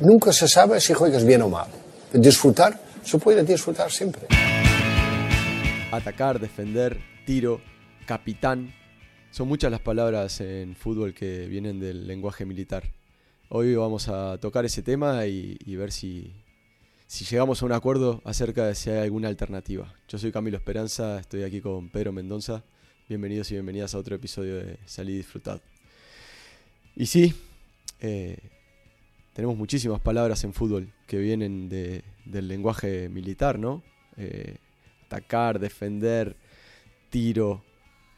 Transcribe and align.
Nunca 0.00 0.32
se 0.32 0.48
sabe 0.48 0.80
si 0.80 0.92
juegas 0.92 1.24
bien 1.24 1.42
o 1.42 1.48
mal. 1.48 1.68
Disfrutar, 2.12 2.80
se 3.04 3.16
puede 3.18 3.44
disfrutar 3.44 3.92
siempre. 3.92 4.26
Atacar, 5.92 6.40
defender, 6.40 6.98
tiro, 7.24 7.60
capitán. 8.04 8.74
Son 9.30 9.46
muchas 9.46 9.70
las 9.70 9.80
palabras 9.80 10.40
en 10.40 10.74
fútbol 10.74 11.14
que 11.14 11.46
vienen 11.46 11.78
del 11.78 12.08
lenguaje 12.08 12.44
militar. 12.44 12.82
Hoy 13.48 13.76
vamos 13.76 14.08
a 14.08 14.38
tocar 14.38 14.64
ese 14.64 14.82
tema 14.82 15.26
y, 15.26 15.76
ver 15.76 15.92
si, 15.92 16.34
si 17.06 17.24
llegamos 17.24 17.62
a 17.62 17.66
un 17.66 17.72
acuerdo 17.72 18.20
acerca 18.24 18.66
de 18.66 18.74
si 18.74 18.90
hay 18.90 18.98
alguna 18.98 19.28
alternativa. 19.28 19.94
Yo 20.08 20.18
soy 20.18 20.32
Camilo 20.32 20.56
Esperanza, 20.56 21.20
estoy 21.20 21.44
aquí 21.44 21.60
con 21.60 21.88
Pedro 21.88 22.10
Mendoza. 22.10 22.64
Bienvenidos 23.08 23.48
y 23.52 23.54
bienvenidas 23.54 23.94
a 23.94 23.98
otro 23.98 24.16
episodio 24.16 24.56
de 24.56 24.78
Salí 24.86 25.16
Disfrutad. 25.16 25.60
Y 26.96 27.06
sí, 27.06 27.32
eh, 28.00 28.38
tenemos 29.34 29.56
muchísimas 29.56 30.00
palabras 30.00 30.44
en 30.44 30.54
fútbol 30.54 30.92
que 31.06 31.18
vienen 31.18 31.68
del 31.68 32.48
lenguaje 32.48 33.08
militar, 33.08 33.58
¿no? 33.58 33.82
Eh, 34.16 34.58
atacar, 35.06 35.58
defender, 35.58 36.36
tiro, 37.10 37.64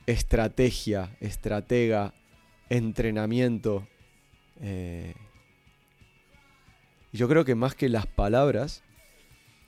estrategia, 0.06 1.16
estratega, 1.20 2.14
entrenamiento. 2.68 3.88
Eh, 4.60 5.14
yo 7.12 7.28
creo 7.28 7.46
que 7.46 7.54
más 7.54 7.74
que 7.74 7.88
las 7.88 8.06
palabras, 8.06 8.82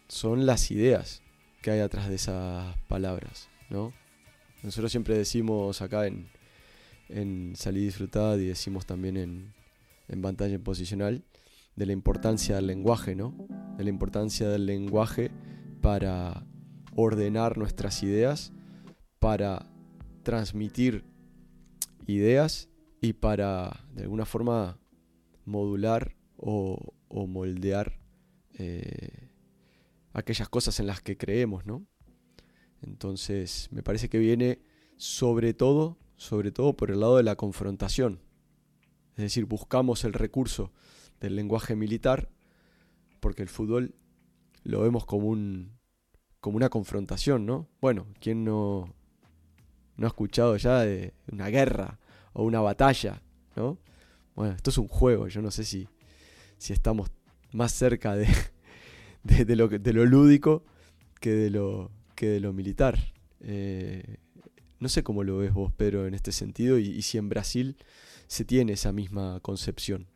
son 0.08 0.46
las 0.46 0.70
ideas 0.70 1.22
que 1.62 1.70
hay 1.70 1.80
atrás 1.80 2.08
de 2.08 2.16
esas 2.16 2.76
palabras, 2.88 3.48
¿no? 3.70 3.92
Nosotros 4.62 4.90
siempre 4.90 5.16
decimos 5.16 5.80
acá 5.80 6.06
en, 6.06 6.28
en 7.08 7.54
Salir 7.56 7.84
Disfrutad 7.84 8.36
y 8.38 8.46
decimos 8.46 8.86
también 8.86 9.16
en, 9.16 9.54
en 10.08 10.22
pantalla 10.22 10.58
posicional 10.58 11.24
de 11.76 11.86
la 11.86 11.92
importancia 11.92 12.56
del 12.56 12.66
lenguaje, 12.66 13.14
¿no? 13.14 13.46
De 13.76 13.84
la 13.84 13.90
importancia 13.90 14.48
del 14.48 14.66
lenguaje 14.66 15.30
para 15.80 16.44
ordenar 16.96 17.56
nuestras 17.56 18.02
ideas, 18.02 18.52
para 19.20 19.70
transmitir 20.24 21.04
ideas 22.06 22.68
y 23.00 23.12
para 23.12 23.84
de 23.94 24.02
alguna 24.02 24.24
forma 24.24 24.80
modular 25.44 26.16
o, 26.36 26.94
moldear 27.10 27.98
eh, 28.54 29.30
aquellas 30.12 30.48
cosas 30.48 30.78
en 30.80 30.86
las 30.86 31.00
que 31.00 31.16
creemos, 31.16 31.66
¿no? 31.66 31.86
Entonces 32.82 33.68
me 33.70 33.82
parece 33.82 34.08
que 34.08 34.18
viene 34.18 34.60
sobre 34.96 35.54
todo, 35.54 35.98
sobre 36.16 36.50
todo 36.52 36.76
por 36.76 36.90
el 36.90 37.00
lado 37.00 37.16
de 37.16 37.22
la 37.22 37.36
confrontación. 37.36 38.20
Es 39.18 39.24
decir, 39.24 39.46
buscamos 39.46 40.04
el 40.04 40.12
recurso 40.12 40.70
del 41.18 41.34
lenguaje 41.34 41.74
militar, 41.74 42.30
porque 43.18 43.42
el 43.42 43.48
fútbol 43.48 43.96
lo 44.62 44.80
vemos 44.80 45.06
como, 45.06 45.26
un, 45.26 45.76
como 46.38 46.56
una 46.56 46.68
confrontación, 46.68 47.44
¿no? 47.44 47.68
Bueno, 47.80 48.06
¿quién 48.20 48.44
no, 48.44 48.94
no 49.96 50.06
ha 50.06 50.10
escuchado 50.10 50.56
ya 50.56 50.82
de 50.82 51.14
una 51.32 51.48
guerra 51.48 51.98
o 52.32 52.44
una 52.44 52.60
batalla, 52.60 53.20
¿no? 53.56 53.80
Bueno, 54.36 54.54
esto 54.54 54.70
es 54.70 54.78
un 54.78 54.86
juego, 54.86 55.26
yo 55.26 55.42
no 55.42 55.50
sé 55.50 55.64
si, 55.64 55.88
si 56.56 56.72
estamos 56.72 57.10
más 57.50 57.72
cerca 57.72 58.14
de, 58.14 58.28
de, 59.24 59.56
lo, 59.56 59.66
de 59.66 59.92
lo 59.94 60.06
lúdico 60.06 60.64
que 61.20 61.32
de 61.32 61.50
lo, 61.50 61.90
que 62.14 62.28
de 62.28 62.38
lo 62.38 62.52
militar. 62.52 62.96
Eh, 63.40 64.18
no 64.78 64.88
sé 64.88 65.02
cómo 65.02 65.24
lo 65.24 65.38
ves 65.38 65.52
vos, 65.52 65.72
Pedro, 65.72 66.06
en 66.06 66.14
este 66.14 66.30
sentido, 66.30 66.78
y 66.78 67.02
si 67.02 67.18
en 67.18 67.28
Brasil 67.28 67.78
se 68.28 68.44
tiene 68.44 68.74
esa 68.74 68.92
misma 68.92 69.40
concepción. 69.40 70.06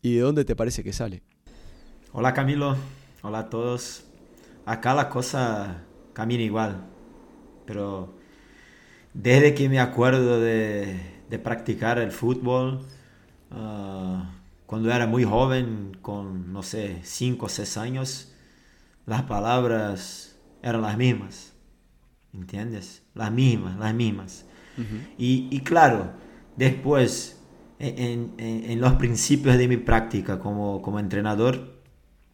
¿Y 0.00 0.14
de 0.14 0.20
dónde 0.20 0.44
te 0.44 0.56
parece 0.56 0.82
que 0.82 0.92
sale? 0.92 1.22
Hola 2.12 2.32
Camilo, 2.32 2.76
hola 3.22 3.40
a 3.40 3.50
todos. 3.50 4.04
Acá 4.64 4.94
la 4.94 5.10
cosa 5.10 5.82
camina 6.12 6.42
igual, 6.42 6.86
pero 7.66 8.14
desde 9.12 9.54
que 9.54 9.68
me 9.68 9.80
acuerdo 9.80 10.40
de, 10.40 11.18
practicar 11.42 11.98
el 11.98 12.12
fútbol, 12.12 12.86
ah, 13.50 14.32
cuando 14.66 14.92
era 14.92 15.06
muy 15.06 15.24
joven, 15.24 15.96
con 16.00 16.52
no 16.52 16.62
sé, 16.62 17.00
5 17.02 17.46
o 17.46 17.48
6 17.48 17.76
años, 17.76 18.32
las 19.06 19.22
palabras 19.22 20.38
eran 20.62 20.82
las 20.82 20.96
mismas, 20.96 21.52
¿entiendes? 22.32 23.02
Las 23.14 23.32
mismas, 23.32 23.76
las 23.76 23.92
mismas. 23.92 24.44
y, 25.18 25.48
y 25.50 25.60
claro, 25.60 26.12
después 26.56 27.39
en, 27.80 28.80
los 28.80 28.92
principios 28.94 29.56
de 29.56 29.66
mi 29.66 29.78
práctica 29.78 30.38
como, 30.38 30.82
como 30.82 30.98
entrenador, 30.98 31.80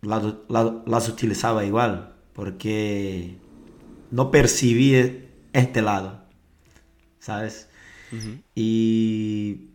las 0.02 1.08
utilizaba 1.08 1.64
igual, 1.64 2.14
porque 2.32 3.36
no 4.10 4.30
percibí 4.30 4.94
este 5.52 5.82
lado, 5.82 6.24
¿sabes? 7.20 7.68
Y, 8.54 9.70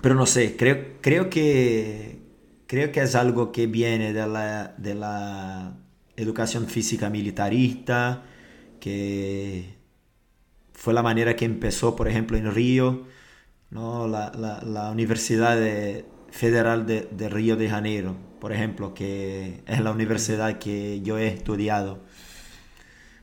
pero 0.00 0.14
no 0.14 0.26
sé, 0.26 0.56
creo, 0.56 1.00
creo, 1.00 1.30
que, 1.30 2.18
creo 2.66 2.92
que 2.92 3.00
es 3.00 3.14
algo 3.14 3.50
que 3.50 3.66
viene 3.66 4.12
de 4.12 4.26
la, 4.26 4.74
de 4.78 4.94
la 4.94 5.76
educación 6.16 6.66
física 6.68 7.10
militarista, 7.10 8.24
que 8.78 9.74
fue 10.72 10.94
la 10.94 11.02
manera 11.02 11.34
que 11.34 11.44
empezó, 11.44 11.96
por 11.96 12.08
ejemplo, 12.08 12.36
en 12.36 12.52
Río 12.54 13.06
¿no? 13.72 14.06
la, 14.06 14.30
la, 14.64 14.90
Universidad 14.90 15.58
Federal 16.30 16.86
de, 16.86 17.28
Río 17.28 17.56
de 17.56 17.68
Janeiro, 17.68 18.14
por 18.40 18.52
ejemplo, 18.52 18.94
que 18.94 19.62
es 19.66 19.80
la 19.80 19.90
universidad 19.90 20.58
que 20.58 21.00
yo 21.00 21.18
he 21.18 21.26
estudiado. 21.26 22.00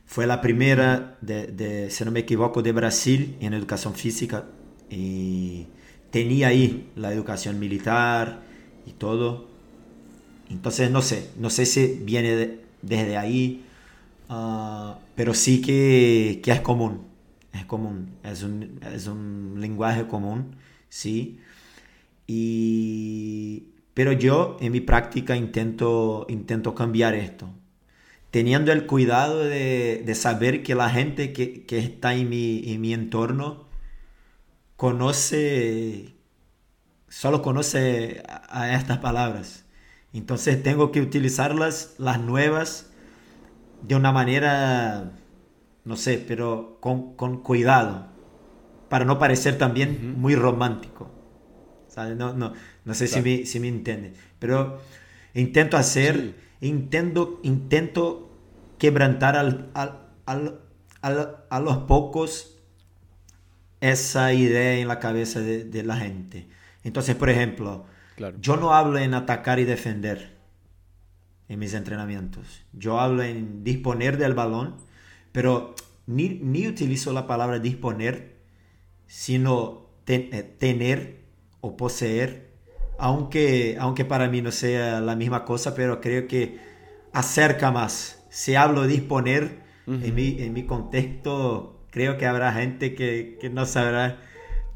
Fue 0.04 0.26
la 0.26 0.40
primera, 0.40 1.16
de, 1.20 1.88
si 1.90 2.04
no 2.04 2.10
me 2.10 2.20
equivoco, 2.20 2.62
de 2.62 2.72
Brasil 2.72 3.36
en 3.40 3.54
educación 3.54 3.94
física 3.94 4.44
y 4.90 5.68
tenía 6.10 6.48
ahí 6.48 6.90
la 6.96 7.12
educación 7.12 7.60
militar 7.60 8.42
y 8.86 8.92
todo. 8.92 9.48
Entonces 10.50 10.90
no 10.90 11.00
sé, 11.00 11.30
no 11.38 11.48
sé 11.48 11.64
si 11.64 12.00
viene 12.02 12.58
desde 12.82 13.16
ahí, 13.16 13.64
ah, 14.28 14.98
pero 15.14 15.32
sí 15.32 15.60
que, 15.62 16.40
que 16.42 16.50
es 16.50 16.60
común 16.60 17.09
es 17.52 17.64
común, 17.64 18.10
es 18.22 18.42
un, 18.42 18.80
es 18.94 19.06
un 19.06 19.56
lenguaje 19.58 20.06
común, 20.06 20.56
¿sí? 20.88 21.40
Y, 22.26 23.70
pero 23.94 24.12
yo 24.12 24.56
en 24.60 24.72
mi 24.72 24.80
práctica 24.80 25.36
intento, 25.36 26.26
intento 26.28 26.74
cambiar 26.74 27.14
esto, 27.14 27.50
teniendo 28.30 28.72
el 28.72 28.86
cuidado 28.86 29.40
de, 29.44 30.02
de 30.06 30.14
saber 30.14 30.62
que 30.62 30.74
la 30.74 30.90
gente 30.90 31.32
que, 31.32 31.64
que 31.66 31.78
está 31.78 32.14
en 32.14 32.28
mi, 32.28 32.62
en 32.72 32.80
mi 32.80 32.94
entorno 32.94 33.68
conoce, 34.80 36.14
solo 37.08 37.42
conoce 37.42 38.22
a, 38.48 38.74
estas 38.74 38.96
palabras. 38.98 39.66
Entonces 40.14 40.62
tengo 40.62 40.90
que 40.90 41.02
utilizarlas, 41.02 41.96
las 41.98 42.18
nuevas, 42.20 42.90
de 43.82 43.94
una 43.94 44.10
manera 44.12 45.12
no 45.90 45.96
sé, 45.96 46.24
pero 46.24 46.78
con, 46.78 47.42
cuidado, 47.42 48.06
para 48.88 49.04
no 49.04 49.18
parecer 49.18 49.58
también 49.58 50.20
muy 50.20 50.36
romántico. 50.36 51.10
No, 52.16 52.32
no, 52.32 52.52
no 52.84 52.94
sé 52.94 53.08
si, 53.08 53.20
me, 53.20 53.44
si 53.44 53.58
me 53.58 53.66
entiende, 53.66 54.14
pero 54.38 54.80
intento 55.34 55.76
hacer, 55.76 56.36
intento, 56.60 57.40
intento 57.42 58.30
quebrantar 58.78 59.36
al, 59.36 59.72
a 60.24 61.60
los 61.60 61.78
pocos 61.78 62.56
esa 63.80 64.32
idea 64.32 64.78
en 64.78 64.86
la 64.86 65.00
cabeza 65.00 65.40
de, 65.40 65.82
la 65.82 65.96
gente. 65.96 66.48
Entonces, 66.84 67.16
por 67.16 67.30
ejemplo, 67.30 67.84
yo 68.40 68.56
no 68.56 68.74
hablo 68.74 68.96
en 69.00 69.12
atacar 69.14 69.58
y 69.58 69.64
defender 69.64 70.38
en 71.48 71.58
mis 71.58 71.74
entrenamientos. 71.74 72.62
Yo 72.72 73.00
hablo 73.00 73.24
en 73.24 73.64
disponer 73.64 74.18
del 74.18 74.34
balón 74.34 74.88
pero 75.32 75.74
ni, 76.06 76.28
ni 76.28 76.66
utilizo 76.66 77.12
la 77.12 77.26
palabra 77.26 77.58
disponer, 77.58 78.36
sino 79.06 79.86
eh, 80.06 80.56
tener 80.58 81.20
o 81.60 81.76
poseer, 81.76 82.50
aunque, 82.98 83.76
aunque 83.78 84.04
para 84.04 84.28
mí 84.28 84.42
no 84.42 84.52
sea 84.52 85.00
la 85.00 85.16
misma 85.16 85.44
cosa, 85.44 85.74
pero 85.74 86.00
creo 86.00 86.26
que 86.26 86.58
acerca 87.12 87.70
más. 87.70 88.24
Si 88.30 88.54
hablo 88.54 88.82
de 88.82 88.88
disponer, 88.88 89.60
en, 89.86 90.14
mi, 90.14 90.36
en 90.40 90.52
mi 90.52 90.64
contexto, 90.66 91.84
creo 91.90 92.16
que 92.16 92.26
habrá 92.26 92.52
gente 92.52 92.94
que, 92.94 93.38
que, 93.40 93.50
no 93.50 93.66
sabrá 93.66 94.18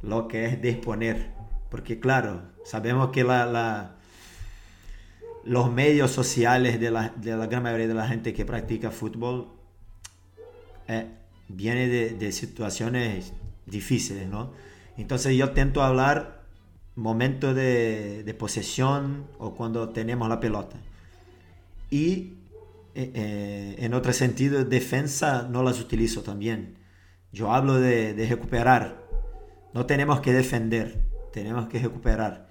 lo 0.02 0.26
que 0.26 0.46
es 0.46 0.60
disponer. 0.60 1.30
Porque 1.70 2.00
claro, 2.00 2.42
sabemos 2.64 3.10
que 3.10 3.22
la, 3.22 3.46
la 3.46 3.96
los 5.44 5.72
medios 5.72 6.10
sociales 6.10 6.80
de 6.80 6.90
la, 6.90 7.12
de 7.16 7.36
la 7.36 7.46
gran 7.46 7.62
mayoría 7.62 7.86
de 7.86 7.94
la 7.94 8.08
gente 8.08 8.32
que 8.32 8.44
practica 8.44 8.90
fútbol 8.90 9.53
eh, 10.88 11.06
viene 11.48 11.88
de, 11.88 12.32
situaciones 12.32 13.32
difíciles, 13.66 14.28
¿no? 14.28 14.52
Entonces 14.96 15.36
yo 15.36 15.50
tento 15.50 15.82
hablar 15.82 16.44
momento 16.96 17.54
de, 17.54 18.34
posesión 18.38 19.26
o 19.38 19.54
cuando 19.54 19.88
tenemos 19.90 20.28
la 20.28 20.40
pelota. 20.40 20.76
Y 21.90 22.34
eh, 22.94 23.10
eh, 23.14 23.76
en 23.78 23.94
otro 23.94 24.12
sentido, 24.12 24.64
defensa 24.64 25.48
no 25.50 25.62
las 25.62 25.80
utilizo 25.80 26.22
también. 26.22 26.76
Yo 27.32 27.52
hablo 27.52 27.74
de, 27.74 28.14
recuperar. 28.28 29.02
No 29.72 29.86
tenemos 29.86 30.20
que 30.20 30.32
defender, 30.32 31.02
tenemos 31.32 31.68
que 31.68 31.80
recuperar. 31.80 32.48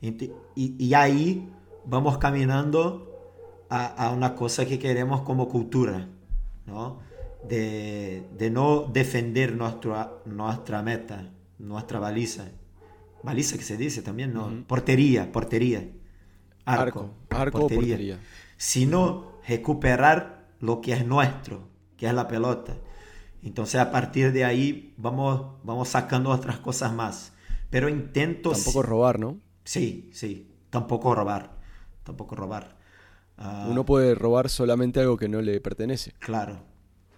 Y, 0.00 0.94
ahí 0.94 1.50
vamos 1.84 2.18
caminando 2.18 3.10
a, 3.68 4.10
una 4.10 4.34
cosa 4.34 4.66
que 4.66 4.78
queremos 4.78 5.22
como 5.22 5.48
cultura, 5.48 6.08
¿no? 6.66 7.00
De, 7.48 8.50
no 8.52 8.90
defender 8.92 9.54
nuestra, 9.54 10.12
nuestra 10.24 10.82
meta, 10.82 11.30
nuestra 11.58 11.98
baliza, 11.98 12.48
baliza 13.22 13.56
que 13.56 13.64
se 13.64 13.76
dice 13.76 14.02
también, 14.02 14.32
¿no? 14.32 14.50
Portería, 14.66 15.30
portería. 15.30 15.88
Arco, 16.64 17.10
arco, 17.30 17.60
portería. 17.60 18.18
Sino 18.56 19.34
recuperar 19.46 20.46
lo 20.60 20.80
que 20.80 20.92
es 20.92 21.06
nuestro, 21.06 21.68
que 21.96 22.06
es 22.06 22.14
la 22.14 22.28
pelota. 22.28 22.76
Entonces 23.42 23.80
a 23.80 23.90
partir 23.90 24.32
de 24.32 24.44
ahí 24.44 24.94
vamos, 24.96 25.58
vamos 25.62 25.88
sacando 25.88 26.30
otras 26.30 26.58
cosas 26.58 26.92
más. 26.94 27.32
Pero 27.68 27.88
intento... 27.88 28.52
Tampoco 28.52 28.82
robar, 28.82 29.18
¿no? 29.18 29.38
Sí, 29.64 30.10
sí. 30.14 30.50
Tampoco 30.70 31.14
robar. 31.14 31.58
Tampoco 32.04 32.34
robar. 32.36 32.76
Ah, 33.36 33.66
Uno 33.68 33.84
puede 33.84 34.14
robar 34.14 34.48
solamente 34.48 35.00
algo 35.00 35.16
que 35.16 35.28
no 35.28 35.42
le 35.42 35.60
pertenece. 35.60 36.12
Claro. 36.18 36.73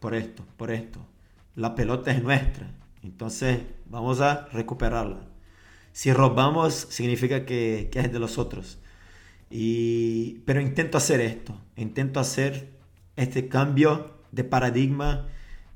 Por 0.06 0.14
esto, 0.14 0.44
por 0.56 0.70
esto. 0.70 1.04
La 1.56 1.74
pelota 1.74 2.12
es 2.12 2.22
nuestra. 2.22 2.72
Entonces 3.02 3.58
vamos 3.86 4.20
a 4.20 4.46
recuperarla. 4.52 5.26
Si 5.90 6.12
robamos, 6.12 6.74
significa 6.74 7.44
que, 7.44 7.90
es 7.92 8.12
de 8.12 8.18
los 8.20 8.38
otros. 8.38 8.78
Y, 9.50 10.42
pero 10.46 10.60
intento 10.60 10.96
hacer 10.96 11.20
esto, 11.20 11.60
intento 11.74 12.20
hacer 12.20 12.68
este 13.16 13.48
cambio 13.48 14.20
de 14.30 14.44
paradigma 14.44 15.26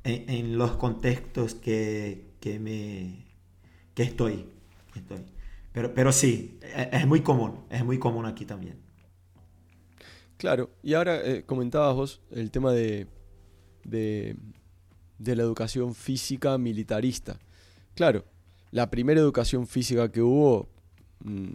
en, 0.04 0.56
los 0.56 0.76
contextos 0.76 1.56
que, 1.56 2.30
me, 2.60 3.26
que 3.94 4.04
estoy. 4.04 4.46
Pero, 5.72 5.92
pero 5.92 6.12
sí, 6.12 6.60
e, 6.62 6.88
es 6.92 7.04
muy 7.04 7.22
común, 7.22 7.64
es 7.68 7.84
muy 7.84 7.98
común 7.98 8.26
aquí 8.26 8.44
también. 8.44 8.78
Claro, 10.36 10.70
y 10.84 10.94
ahora 10.94 11.20
eh, 11.20 11.42
comentabas 11.44 12.20
el 12.30 12.52
tema 12.52 12.70
de, 12.70 13.08
de, 13.84 14.36
de 15.18 15.36
la 15.36 15.42
educación 15.42 15.94
física 15.94 16.58
militarista. 16.58 17.38
Claro, 17.94 18.24
la 18.70 18.90
primera 18.90 19.20
educación 19.20 19.66
física 19.66 20.10
que 20.10 20.22
hubo 20.22 20.68
mm, 21.24 21.48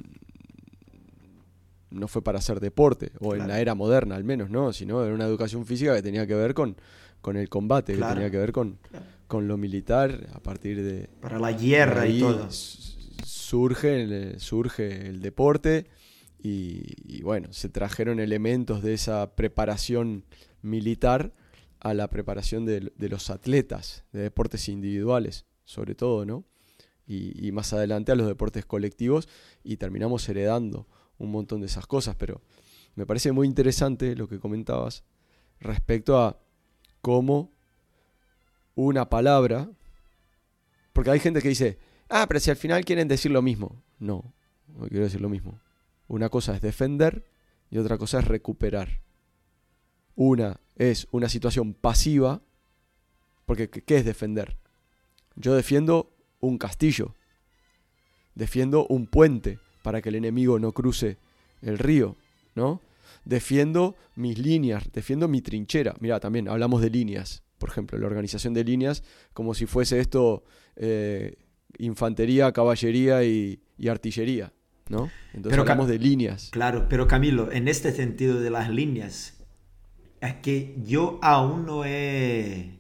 no 1.92 2.08
fue 2.08 2.22
para 2.22 2.40
hacer 2.40 2.60
deporte, 2.60 3.12
o 3.20 3.36
en 3.36 3.48
la 3.48 3.60
era 3.60 3.74
moderna 3.74 4.16
al 4.16 4.24
menos, 4.24 4.50
¿no? 4.50 4.74
Sino 4.74 5.04
era 5.04 5.14
una 5.14 5.26
educación 5.26 5.66
física 5.66 5.96
que 5.96 6.02
tenía 6.02 6.28
que 6.28 6.36
ver 6.36 6.54
con, 6.54 6.76
con 7.22 7.38
el 7.38 7.50
combate, 7.50 7.96
que 7.96 8.02
tenía 8.02 8.30
que 8.30 8.38
ver 8.38 8.52
con, 8.52 8.78
con 9.28 9.48
lo 9.48 9.58
militar 9.58 10.28
a 10.34 10.40
partir 10.40 10.84
de... 10.84 11.10
Para 11.22 11.40
la 11.40 11.54
guerra 11.54 12.08
y 12.08 12.20
todo. 12.20 12.50
Surge, 12.52 14.40
surge 14.40 15.08
el 15.08 15.22
deporte 15.22 15.88
y, 16.44 17.22
bueno, 17.24 17.52
se 17.52 17.70
trajeron 17.70 18.20
elementos 18.20 18.84
de 18.84 18.94
esa 18.94 19.36
preparación 19.36 20.24
militar 20.62 21.34
a 21.86 21.94
la 21.94 22.10
preparación 22.10 22.66
de, 22.66 22.92
los 22.98 23.30
atletas, 23.30 24.06
de 24.12 24.22
deportes 24.22 24.70
individuales, 24.70 25.46
sobre 25.66 25.94
todo, 25.94 26.26
¿no? 26.26 26.44
y, 27.06 27.52
más 27.52 27.74
adelante 27.74 28.12
a 28.12 28.16
los 28.16 28.26
deportes 28.26 28.66
colectivos 28.66 29.30
y 29.64 29.78
terminamos 29.78 30.28
heredando 30.28 30.88
un 31.20 31.30
montón 31.30 31.62
de 31.62 31.68
esas 31.68 31.86
cosas, 31.86 32.16
pero 32.16 32.42
me 32.96 33.06
parece 33.06 33.32
muy 33.32 33.46
interesante 33.46 34.16
lo 34.16 34.28
que 34.28 34.40
comentabas 34.40 35.04
respecto 35.60 36.20
a 36.20 36.40
cómo 37.02 37.52
una 38.74 39.08
palabra, 39.08 39.70
porque 40.92 41.12
hay 41.12 41.20
gente 41.20 41.40
que 41.40 41.50
dice, 41.50 41.78
ah, 42.10 42.26
pero 42.28 42.40
si 42.40 42.50
al 42.50 42.58
final 42.58 42.84
quieren 42.84 43.08
decir 43.08 43.30
lo 43.30 43.44
mismo. 43.44 43.84
No, 44.00 44.34
no 44.70 44.88
quiero 44.88 45.04
decir 45.04 45.22
lo 45.22 45.30
mismo. 45.30 45.60
Una 46.08 46.30
cosa 46.30 46.56
es 46.56 46.64
defender 46.64 47.26
y 47.70 47.78
otra 47.78 48.00
cosa 48.00 48.18
es 48.18 48.26
recuperar. 48.26 49.02
Una 50.16 50.60
es 50.76 51.08
una 51.12 51.30
situación 51.30 51.74
pasiva, 51.74 52.42
porque 53.46 53.70
¿qué 53.70 53.98
es 53.98 54.06
defender? 54.06 54.58
Yo 55.36 55.56
defiendo 55.56 56.12
un 56.40 56.58
castillo. 56.58 57.16
Defiendo 58.34 58.86
un 58.88 59.08
puente 59.08 59.60
para 59.82 60.02
que 60.02 60.10
el 60.10 60.16
enemigo 60.16 60.60
no 60.60 60.74
cruce 60.74 61.18
el 61.62 61.78
río, 61.78 62.16
¿no? 62.54 62.82
Defiendo 63.24 63.96
mis 64.16 64.38
líneas, 64.38 64.84
defiendo 64.92 65.28
mi 65.28 65.42
trinchera. 65.42 65.96
Mira, 66.00 66.20
también 66.20 66.50
hablamos 66.50 66.82
de 66.82 66.90
líneas, 66.90 67.44
por 67.58 67.70
ejemplo, 67.70 67.98
la 67.98 68.08
organización 68.08 68.54
de 68.54 68.64
líneas, 68.64 69.04
como 69.34 69.54
si 69.54 69.66
fuese 69.66 70.00
esto 70.00 70.44
eh, 70.76 71.36
infantería, 71.78 72.52
caballería 72.52 73.24
y, 73.24 73.60
artillería, 73.90 74.54
¿no? 74.90 75.10
Entonces 75.34 75.60
hablamos 75.60 75.88
de 75.88 76.00
líneas. 76.00 76.50
Claro, 76.52 76.88
pero 76.90 77.08
Camilo, 77.08 77.52
en 77.52 77.68
este 77.68 77.92
sentido 77.92 78.40
de 78.40 78.50
las 78.50 78.70
líneas, 78.70 79.45
es 80.28 80.36
que 80.36 80.76
yo 80.84 81.20
aún 81.22 81.66
no 81.66 81.86
he, 81.86 82.80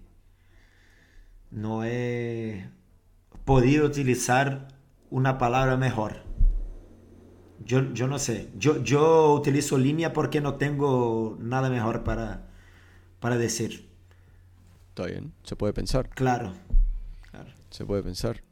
no 1.51 1.83
he 1.83 2.69
podido 3.45 3.86
utilizar 3.86 4.68
una 5.09 5.38
palabra 5.38 5.77
mejor. 5.77 6.24
Yo, 7.63 7.94
yo 7.94 8.07
no 8.07 8.19
sé, 8.19 8.51
yo, 8.57 8.83
yo 8.83 9.33
utilizo 9.33 9.77
línea 9.77 10.13
porque 10.13 10.42
no 10.42 10.56
tengo 10.56 11.38
nada 11.39 11.69
mejor 11.69 12.03
para, 12.03 12.47
para 13.19 13.38
decir. 13.38 13.89
Está 14.89 15.06
bien, 15.06 15.33
se 15.44 15.56
puede 15.56 15.74
pensar. 15.74 16.09
Claro, 16.09 16.53
Se 17.69 17.86
puede 17.86 18.03
pensar. 18.03 18.44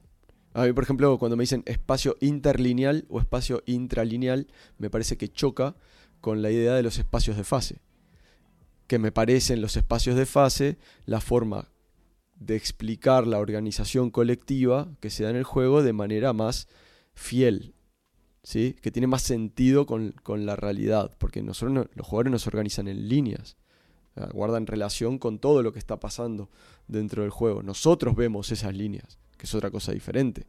A 0.53 0.65
mí, 0.65 0.73
por 0.73 0.83
ejemplo, 0.83 1.17
cuando 1.17 1.35
me 1.35 1.43
dicen 1.43 1.63
espacio 1.65 2.15
interlineal 2.21 3.05
o 3.09 3.19
espacio 3.19 3.63
intralineal, 3.65 4.47
me 4.77 4.89
parece 4.89 5.17
que 5.17 5.29
choca 5.29 5.75
con 6.21 6.41
la 6.41 6.51
idea 6.51 6.73
de 6.73 6.83
los 6.83 6.99
espacios 6.99 7.37
de 7.37 7.43
fase. 7.43 7.81
Que 8.87 8.99
me 8.99 9.11
parecen 9.11 9.61
los 9.61 9.77
espacios 9.77 10.15
de 10.15 10.25
fase 10.25 10.77
la 11.05 11.21
forma 11.21 11.69
de 12.35 12.55
explicar 12.55 13.25
la 13.27 13.39
organización 13.39 14.09
colectiva 14.09 14.89
que 14.99 15.09
se 15.09 15.23
da 15.23 15.29
en 15.29 15.35
el 15.35 15.43
juego 15.43 15.81
de 15.81 15.93
manera 15.93 16.33
más 16.33 16.67
fiel, 17.13 17.73
¿sí? 18.43 18.75
que 18.81 18.91
tiene 18.91 19.07
más 19.07 19.21
sentido 19.21 19.85
con, 19.85 20.13
la 20.45 20.55
realidad, 20.55 21.11
porque 21.17 21.41
nosotros 21.41 21.87
los 21.93 22.07
jugadores 22.07 22.31
nos 22.31 22.47
organizan 22.47 22.87
en 22.87 23.07
líneas, 23.07 23.57
guardan 24.33 24.67
relación 24.67 25.17
con 25.17 25.39
todo 25.39 25.63
lo 25.63 25.73
que 25.73 25.79
está 25.79 25.99
pasando 25.99 26.49
dentro 26.87 27.23
del 27.23 27.31
juego. 27.31 27.63
Nosotros 27.63 28.15
vemos 28.15 28.51
esas 28.51 28.75
líneas, 28.75 29.17
que 29.37 29.45
es 29.45 29.55
otra 29.55 29.71
cosa 29.71 29.91
diferente. 29.91 30.45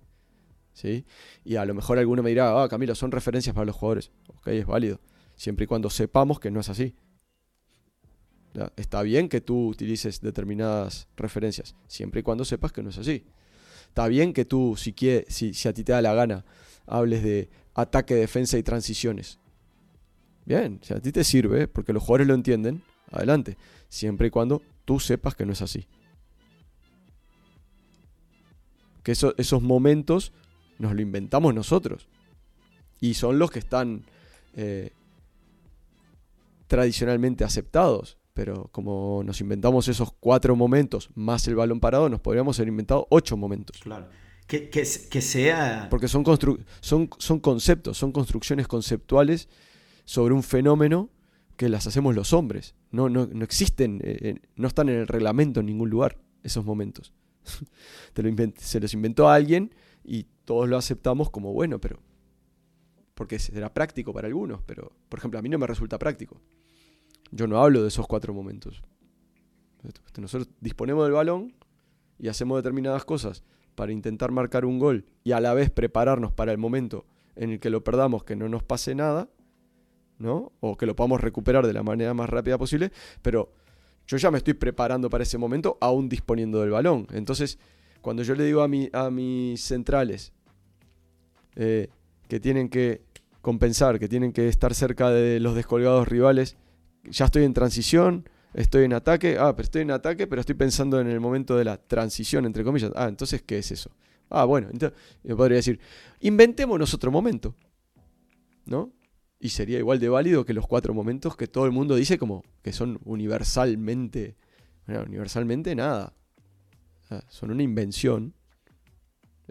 ¿sí? 0.73 1.07
Y 1.45 1.57
a 1.57 1.65
lo 1.65 1.75
mejor 1.75 1.99
alguno 1.99 2.23
me 2.23 2.31
dirá, 2.31 2.63
ah, 2.63 2.69
Camilo, 2.69 2.95
son 2.95 3.13
referencias 3.13 3.55
para 3.55 3.67
los 3.67 3.77
jugadores. 3.77 4.11
Ok, 4.27 4.49
es 4.49 4.67
válido, 4.67 5.01
siempre 5.37 5.65
y 5.65 5.67
cuando 5.67 5.89
sepamos 5.89 6.41
que 6.41 6.51
no 6.51 6.61
es 6.61 6.69
así. 6.69 6.95
Está 8.77 9.03
bien 9.03 9.29
que 9.29 9.41
tú 9.41 9.69
utilices 9.69 10.21
determinadas 10.21 11.09
referencias, 11.17 11.75
siempre 11.89 12.21
y 12.21 12.23
cuando 12.23 12.45
sepas 12.45 12.73
que 12.73 12.83
no 12.83 12.91
es 12.91 12.99
así. 12.99 13.25
Está 13.89 14.07
bien 14.07 14.33
que 14.33 14.45
tú, 14.45 14.77
si, 14.77 14.95
si, 15.29 15.69
a 15.69 15.73
ti 15.73 15.83
te 15.83 15.93
da 15.93 16.01
la 16.01 16.15
gana, 16.15 16.45
hables 16.87 17.25
de 17.25 17.49
ataque, 17.75 18.15
defensa 18.15 18.57
y 18.57 18.63
transiciones. 18.63 19.41
Bien, 20.45 20.79
si 20.83 20.95
a 20.95 21.01
ti 21.01 21.11
te 21.11 21.25
sirve, 21.25 21.67
porque 21.67 21.93
los 21.93 22.03
jugadores 22.03 22.29
lo 22.29 22.35
entienden, 22.35 22.83
adelante. 23.11 23.57
Siempre 23.89 24.29
y 24.29 24.31
cuando 24.31 24.63
tú 24.85 25.01
sepas 25.01 25.35
que 25.35 25.47
no 25.47 25.53
es 25.53 25.63
así. 25.63 25.87
Que 29.03 29.13
esos 29.13 29.63
momentos 29.63 30.33
nos 30.79 30.95
lo 30.95 31.03
inventamos 31.03 31.55
nosotros. 31.55 32.09
Y 33.01 33.15
son 33.15 33.39
los 33.39 33.51
que 33.51 33.59
están 33.59 34.05
eh, 34.55 34.93
tradicionalmente 36.69 37.45
aceptados 37.45 38.19
pero 38.35 38.69
como 38.73 39.23
nos 39.25 39.41
inventamos 39.41 39.87
esos 39.89 40.13
cuatro 40.19 40.57
momentos 40.57 41.09
más 41.15 41.47
el 41.47 41.55
balón 41.55 41.81
parado, 41.81 42.09
nos 42.09 42.21
podríamos 42.21 42.59
haber 42.59 42.69
inventado 42.69 43.07
ocho 43.11 43.37
momentos. 43.37 43.79
Claro. 43.81 44.09
Que, 44.47 44.69
que, 44.69 44.85
sea... 44.85 45.87
Porque 45.89 46.07
son, 46.07 46.23
son, 46.81 47.09
son 47.17 47.41
conceptos, 47.41 47.97
son 47.97 48.13
construcciones 48.13 48.69
conceptuales 48.69 49.49
sobre 50.05 50.35
un 50.35 50.43
fenómeno 50.43 51.09
que 51.57 51.71
las 51.71 51.87
hacemos 51.87 52.15
los 52.15 52.33
hombres. 52.35 52.75
No, 52.91 53.09
no, 53.09 53.27
no 53.27 53.45
existen, 53.45 54.01
eh, 54.03 54.37
no 54.57 54.69
están 54.69 54.91
en 54.91 54.97
el 54.97 55.07
reglamento 55.07 55.61
en 55.61 55.67
ningún 55.67 55.89
lugar 55.89 56.19
esos 56.43 56.65
momentos. 56.65 57.13
Te 58.13 58.23
lo 58.23 58.53
se 58.57 58.81
los 58.81 58.93
inventó 58.93 59.31
alguien 59.31 59.75
y 60.03 60.27
todos 60.45 60.69
lo 60.69 60.77
aceptamos 60.77 61.31
como 61.31 61.53
bueno, 61.53 61.81
pero... 61.81 62.01
Porque 63.15 63.39
será 63.39 63.73
práctico 63.73 64.13
para 64.13 64.27
algunos, 64.27 64.61
pero 64.67 64.93
por 65.09 65.21
ejemplo 65.21 65.39
a 65.39 65.43
mí 65.43 65.49
no 65.49 65.57
me 65.57 65.69
resulta 65.69 66.01
práctico. 66.01 66.41
Yo 67.31 67.47
no 67.47 67.61
hablo 67.63 67.83
de 67.83 67.89
esos 67.89 68.07
cuatro 68.07 68.33
momentos. 68.33 68.83
Nosotros 70.19 70.49
disponemos 70.61 71.05
del 71.05 71.13
balón 71.13 71.55
y 72.19 72.29
hacemos 72.29 72.57
determinadas 72.59 73.05
cosas 73.05 73.43
para 73.75 73.93
intentar 73.93 74.31
marcar 74.31 74.65
un 74.65 74.79
gol 74.79 75.05
y 75.25 75.33
a 75.33 75.41
la 75.41 75.53
vez 75.53 75.71
prepararnos 75.71 76.33
para 76.33 76.53
el 76.53 76.59
momento 76.59 77.05
en 77.37 77.51
el 77.51 77.61
que 77.61 77.71
lo 77.71 77.83
perdamos, 77.83 78.25
que 78.25 78.37
no 78.37 78.49
nos 78.49 78.63
pase 78.63 78.95
nada, 78.95 79.29
¿no? 80.19 80.53
O 80.61 80.77
que 80.77 80.87
lo 80.87 80.95
podamos 80.95 81.21
recuperar 81.21 81.67
de 81.67 81.73
la 81.73 81.83
manera 81.83 82.15
más 82.15 82.31
rápida 82.31 82.57
posible, 82.57 82.93
pero 83.23 83.53
yo 84.07 84.17
ya 84.17 84.31
me 84.31 84.39
estoy 84.39 84.55
preparando 84.55 85.11
para 85.11 85.25
ese 85.25 85.39
momento, 85.39 85.79
aún 85.81 86.09
disponiendo 86.09 86.61
del 86.61 86.71
balón. 86.71 87.07
Entonces, 87.13 87.59
cuando 88.01 88.23
yo 88.23 88.35
le 88.35 88.45
digo 88.45 88.63
a, 88.63 88.69
mi, 88.69 88.89
a 88.93 89.11
mis 89.11 89.63
centrales 89.63 90.33
eh, 91.57 91.89
que 92.29 92.39
tienen 92.39 92.69
que 92.69 93.03
compensar, 93.41 93.99
que 93.99 94.09
tienen 94.09 94.33
que 94.33 94.49
estar 94.49 94.75
cerca 94.75 95.11
de 95.11 95.41
los 95.41 95.55
descolgados 95.55 96.07
rivales, 96.07 96.57
ya 97.11 97.27
estoy 97.27 97.45
en 97.45 97.55
transición, 97.55 98.29
estoy 98.55 98.85
en 98.85 98.93
ataque, 98.95 99.37
ah, 99.39 99.55
pero 99.55 99.65
estoy 99.65 99.83
en 99.83 99.91
ataque, 99.91 100.27
pero 100.27 100.41
estoy 100.41 100.55
pensando 100.55 101.01
en 101.01 101.09
el 101.09 101.21
momento 101.21 101.57
de 101.57 101.65
la 101.65 101.77
transición, 101.77 102.47
entre 102.47 102.65
comillas. 102.65 102.93
Ah, 102.95 103.09
entonces, 103.09 103.43
¿qué 103.43 103.59
es 103.59 103.71
eso? 103.73 103.91
Ah, 104.31 104.45
bueno, 104.45 104.69
entonces, 104.73 104.99
yo 105.23 105.37
podría 105.37 105.57
decir, 105.57 105.81
inventémonos 106.21 106.95
otro 106.95 107.11
momento, 107.11 107.55
¿no? 108.65 108.93
Y 109.39 109.51
sería 109.51 109.79
igual 109.79 109.99
de 109.99 110.09
válido 110.09 110.45
que 110.45 110.55
los 110.55 110.67
cuatro 110.67 110.95
momentos 110.95 111.37
que 111.37 111.47
todo 111.47 111.67
el 111.67 111.73
mundo 111.73 111.97
dice 111.97 112.17
como 112.17 112.43
que 112.63 112.73
son 112.73 112.99
universalmente, 113.05 114.37
bueno, 114.87 115.03
universalmente 115.03 115.75
nada. 115.75 116.15
son 117.29 117.51
una 117.51 117.63
invención 117.63 118.35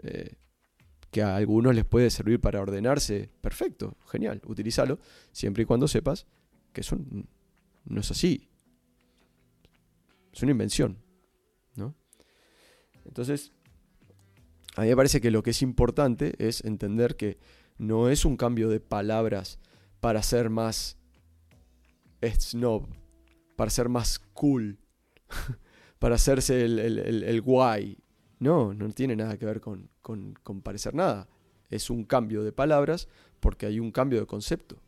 eh, 0.02 0.34
que 1.10 1.22
a 1.22 1.36
algunos 1.36 1.74
les 1.76 1.84
puede 1.84 2.10
servir 2.10 2.40
para 2.40 2.60
ordenarse. 2.60 3.30
Perfecto, 3.40 3.96
genial, 4.08 4.42
utilízalo, 4.46 4.98
siempre 5.30 5.62
y 5.62 5.66
cuando 5.66 5.86
sepas 5.86 6.26
que 6.72 6.80
eso 6.80 6.98
no 7.84 8.00
es 8.00 8.10
así. 8.10 8.50
Es 10.32 10.42
una 10.42 10.52
invención, 10.52 10.98
¿no? 11.76 11.94
Entonces, 13.04 13.52
a 14.76 14.82
mí 14.82 14.88
me 14.88 14.96
parece 14.96 15.20
que 15.20 15.30
lo 15.30 15.42
que 15.42 15.50
es 15.50 15.62
importante 15.62 16.34
es 16.38 16.64
entender 16.64 17.16
que 17.16 17.38
no 17.78 18.08
es 18.08 18.24
un 18.24 18.36
cambio 18.36 18.68
de 18.68 18.80
palabras 18.80 19.58
para 20.00 20.22
ser 20.22 20.50
más 20.50 20.98
snob, 22.22 22.88
para 23.56 23.70
ser 23.70 23.88
más 23.88 24.18
cool, 24.32 24.78
para 25.98 26.16
hacerse 26.16 26.64
el, 26.64 27.40
guay. 27.42 27.98
No, 28.38 28.74
no 28.74 28.90
tiene 28.90 29.16
nada 29.16 29.38
que 29.38 29.46
ver 29.46 29.60
con, 29.60 29.90
con, 30.02 30.62
parecer 30.62 30.94
nada. 30.94 31.28
Es 31.70 31.90
un 31.90 32.04
cambio 32.04 32.42
de 32.42 32.52
palabras 32.52 33.08
porque 33.40 33.66
hay 33.66 33.80
un 33.80 33.90
cambio 33.90 34.20
de 34.20 34.26
concepto. 34.26 34.80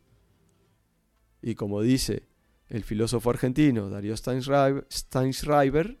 Y 1.41 1.55
como 1.55 1.81
dice 1.81 2.27
el 2.69 2.83
filósofo 2.83 3.29
argentino 3.29 3.89
Darío 3.89 4.15
Steinschreiber, 4.15 5.97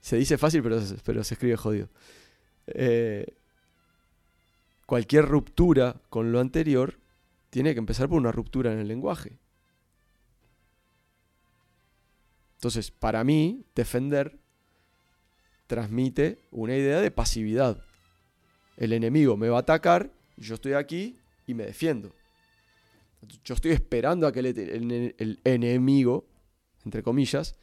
se 0.00 0.16
dice 0.16 0.36
fácil, 0.36 0.62
pero, 0.62 0.80
pero 1.04 1.22
se 1.22 1.34
escribe 1.34 1.56
jodido. 1.56 1.88
Eh, 2.66 3.36
cualquier 4.86 5.26
ruptura 5.26 6.00
con 6.08 6.32
lo 6.32 6.40
anterior 6.40 6.98
tiene 7.50 7.72
que 7.72 7.78
empezar 7.78 8.08
por 8.08 8.18
una 8.18 8.32
ruptura 8.32 8.72
en 8.72 8.78
el 8.78 8.88
lenguaje. 8.88 9.38
Entonces, 12.54 12.90
para 12.90 13.22
mí, 13.24 13.64
defender 13.74 14.38
transmite 15.66 16.38
una 16.50 16.76
idea 16.76 17.00
de 17.00 17.10
pasividad. 17.10 17.82
El 18.76 18.92
enemigo 18.92 19.36
me 19.36 19.48
va 19.48 19.58
a 19.58 19.60
atacar, 19.60 20.10
yo 20.36 20.54
estoy 20.54 20.72
aquí 20.72 21.18
y 21.46 21.54
me 21.54 21.64
defiendo. 21.64 22.12
Yo 23.44 23.54
estoy 23.54 23.72
esperando 23.72 24.26
a 24.26 24.32
que 24.32 24.40
el, 24.40 25.40
enemigo, 25.44 26.26
entre 26.84 27.02
comillas, 27.02 27.54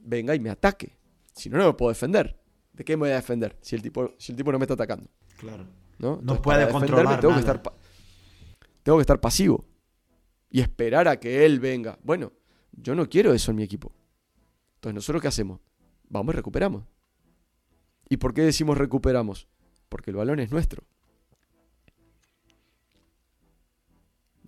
venga 0.00 0.34
y 0.34 0.40
me 0.40 0.50
ataque. 0.50 0.96
Si 1.32 1.50
no, 1.50 1.58
no 1.58 1.66
me 1.66 1.74
puedo 1.74 1.90
defender. 1.90 2.40
¿De 2.72 2.84
qué 2.84 2.96
me 2.96 3.02
voy 3.02 3.10
a 3.10 3.16
defender 3.16 3.56
si 3.60 3.76
el 3.76 3.82
tipo, 3.82 4.14
si 4.18 4.32
el 4.32 4.36
tipo 4.36 4.50
no 4.50 4.58
me 4.58 4.64
está 4.64 4.74
atacando? 4.74 5.08
Claro. 5.36 5.66
No, 5.98 6.20
no 6.22 6.42
puede 6.42 6.68
controlar 6.68 7.20
tengo 7.20 7.34
que 7.34 7.40
estar 7.40 7.62
tengo 8.82 8.98
que 8.98 9.02
estar 9.02 9.20
pasivo 9.20 9.64
y 10.50 10.60
esperar 10.60 11.08
a 11.08 11.18
que 11.18 11.44
él 11.44 11.58
venga. 11.58 11.98
Bueno, 12.02 12.32
yo 12.72 12.94
no 12.94 13.08
quiero 13.08 13.32
eso 13.32 13.50
en 13.50 13.56
mi 13.56 13.62
equipo. 13.62 13.92
Entonces, 14.76 14.94
¿nosotros 14.94 15.22
qué 15.22 15.28
hacemos? 15.28 15.60
Vamos 16.08 16.34
y 16.34 16.36
recuperamos. 16.36 16.84
¿Y 18.08 18.18
por 18.18 18.34
qué 18.34 18.42
decimos 18.42 18.76
recuperamos? 18.76 19.48
Porque 19.88 20.10
el 20.10 20.16
balón 20.16 20.38
es 20.40 20.50
nuestro. 20.50 20.84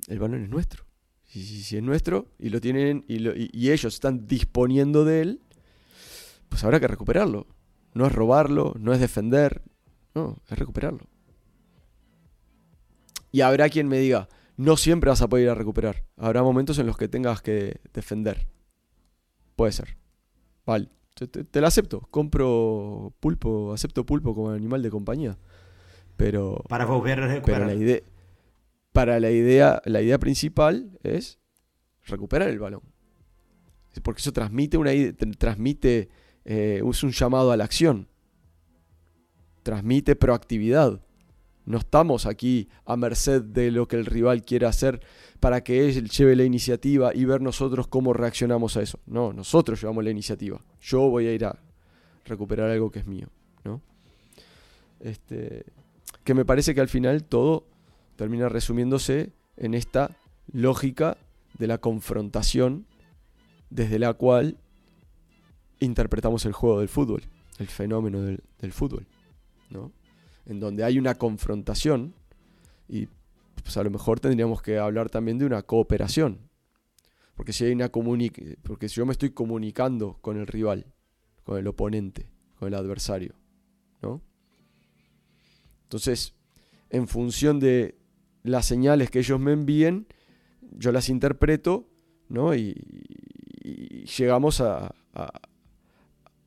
El 0.07 0.19
balón 0.19 0.45
es 0.45 0.51
nuestro. 0.51 0.85
Si, 1.25 1.45
si, 1.45 1.77
es 1.77 1.83
nuestro 1.83 2.29
y 2.39 2.51
lo 2.51 2.61
tienen 2.61 3.05
y, 3.09 3.69
ellos 3.69 3.95
están 3.95 4.27
disponiendo 4.27 5.05
de 5.05 5.23
él, 5.23 5.41
pues 6.49 6.63
habrá 6.65 6.81
que 6.81 6.89
recuperarlo. 6.89 7.47
No 7.95 8.07
es 8.07 8.13
robarlo, 8.13 8.75
no 8.79 8.93
es 8.93 9.01
defender, 9.01 9.63
no, 10.15 10.39
es 10.49 10.59
recuperarlo. 10.59 11.07
Y 13.33 13.41
habrá 13.41 13.69
quien 13.69 13.89
me 13.89 13.99
diga, 13.99 14.29
no 14.57 14.77
siempre 14.77 15.11
vas 15.11 15.21
a 15.21 15.29
poder 15.29 15.45
ir 15.45 15.51
a 15.51 15.55
recuperar. 15.55 16.05
Habrá 16.17 16.43
momentos 16.43 16.79
en 16.79 16.87
los 16.87 16.97
que 16.97 17.09
tengas 17.09 17.43
que 17.43 17.81
defender. 17.93 18.47
Puede 19.57 19.73
ser. 19.73 19.97
Vale. 20.65 20.89
Te, 21.15 21.61
lo 21.61 21.67
acepto. 21.67 22.01
Compro 22.11 23.15
pulpo, 23.21 23.73
acepto 23.73 24.05
pulpo 24.05 24.35
como 24.35 24.51
animal 24.51 24.83
de 24.83 24.91
compañía. 24.91 25.39
Pero. 26.17 26.63
Para 26.69 26.85
volver 26.85 27.21
a 27.21 27.27
recuperar. 27.27 27.63
Pero 27.63 27.75
la 27.75 27.75
idea, 27.75 28.01
para 28.97 29.21
la 29.21 29.31
idea, 29.31 29.83
la 29.85 30.00
idea 30.00 30.19
principal 30.19 30.99
es 31.03 31.38
recuperar 32.07 32.49
el 32.49 32.59
balón. 32.59 32.81
Porque 34.03 34.21
eso 34.21 34.33
transmite 34.33 34.79
una 34.79 34.91
transmite. 35.37 36.09
Eh, 36.47 36.81
es 36.83 37.03
un 37.03 37.11
llamado 37.11 37.53
a 37.53 37.59
la 37.59 37.65
acción. 37.65 38.09
Transmite 39.62 40.17
proactividad. 40.17 41.03
No 41.67 41.76
estamos 41.76 42.25
aquí 42.25 42.71
a 42.87 42.97
merced 42.97 43.43
de 43.43 43.71
lo 43.71 43.87
que 43.87 43.97
el 43.97 44.07
rival 44.07 44.43
quiera 44.43 44.71
hacer 44.71 45.03
para 45.41 45.62
que 45.62 45.91
él 45.91 46.09
lleve 46.09 46.35
la 46.35 46.45
iniciativa 46.45 47.15
y 47.15 47.26
ver 47.26 47.43
nosotros 47.43 47.88
cómo 47.88 48.15
reaccionamos 48.15 48.79
a 48.79 48.83
eso. 48.83 48.99
No, 49.05 49.35
nosotros 49.35 49.79
llevamos 49.79 50.05
la 50.05 50.11
iniciativa. 50.11 50.65
Yo 50.81 51.00
voy 51.11 51.26
a 51.26 51.35
ir 51.35 51.45
a 51.45 51.59
recuperar 52.25 52.71
algo 52.71 52.91
que 52.91 53.00
es 53.00 53.07
mío, 53.07 53.29
¿no? 53.62 53.83
Este, 55.00 55.67
que 56.25 56.33
me 56.33 56.47
parece 56.47 56.75
que 56.75 56.81
al 56.81 56.88
final 56.88 57.25
todo 57.25 57.75
termina 58.17 58.49
resumiéndose 58.49 59.33
en 59.57 59.75
esta 59.75 60.17
lógica 60.53 61.17
de 61.59 61.67
la 61.67 61.79
confrontación 61.79 62.87
desde 63.71 63.99
la 63.99 64.15
cual 64.15 64.59
interpretamos 65.81 66.45
el 66.47 66.53
juego 66.53 66.81
del 66.81 66.89
fútbol, 66.89 67.23
el 67.59 67.67
fenómeno 67.67 68.23
del, 68.23 68.73
fútbol, 68.73 69.07
¿no? 69.71 69.93
en 70.47 70.61
donde 70.61 70.85
hay 70.85 70.99
una 70.99 71.15
confrontación 71.15 72.15
y 72.89 73.09
pues 73.63 73.77
a 73.77 73.83
lo 73.83 73.91
mejor 73.91 74.21
tendríamos 74.21 74.63
que 74.63 74.79
hablar 74.79 75.11
también 75.11 75.39
de 75.39 75.47
una 75.47 75.63
cooperación. 75.63 76.39
Porque 77.35 77.53
si 77.53 77.65
hay 77.65 77.73
una 77.73 77.91
porque 77.91 78.89
si 78.89 78.95
yo 78.95 79.05
me 79.05 79.13
estoy 79.13 79.31
comunicando 79.31 80.17
con 80.23 80.39
el 80.39 80.47
rival, 80.47 80.87
con 81.45 81.59
el 81.59 81.67
oponente, 81.67 82.31
con 82.59 82.69
el 82.69 82.75
adversario, 82.75 83.35
¿no? 84.01 84.23
Entonces, 85.83 86.35
en 86.91 87.07
función 87.09 87.61
de 87.61 87.96
las 88.47 88.67
señales 88.67 89.11
que 89.11 89.19
ellos 89.21 89.38
me 89.38 89.53
envíen, 89.53 90.07
yo 90.73 90.93
las 90.93 91.09
interpreto, 91.09 91.88
¿no? 92.29 92.55
Y, 92.55 92.75
llegamos 94.17 94.61
a, 94.61 94.95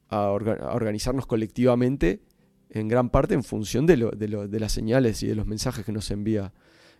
a 0.09 0.29
organizarnos 0.31 1.25
colectivamente 1.25 2.21
en 2.69 2.87
gran 2.87 3.09
parte 3.09 3.33
en 3.33 3.43
función 3.43 3.85
de, 3.85 3.97
lo, 3.97 4.11
de, 4.11 4.59
las 4.59 4.71
señales 4.71 5.23
y 5.23 5.27
de 5.27 5.35
los 5.35 5.47
mensajes 5.47 5.85
que 5.85 5.91
nos 5.91 6.09
envía 6.11 6.53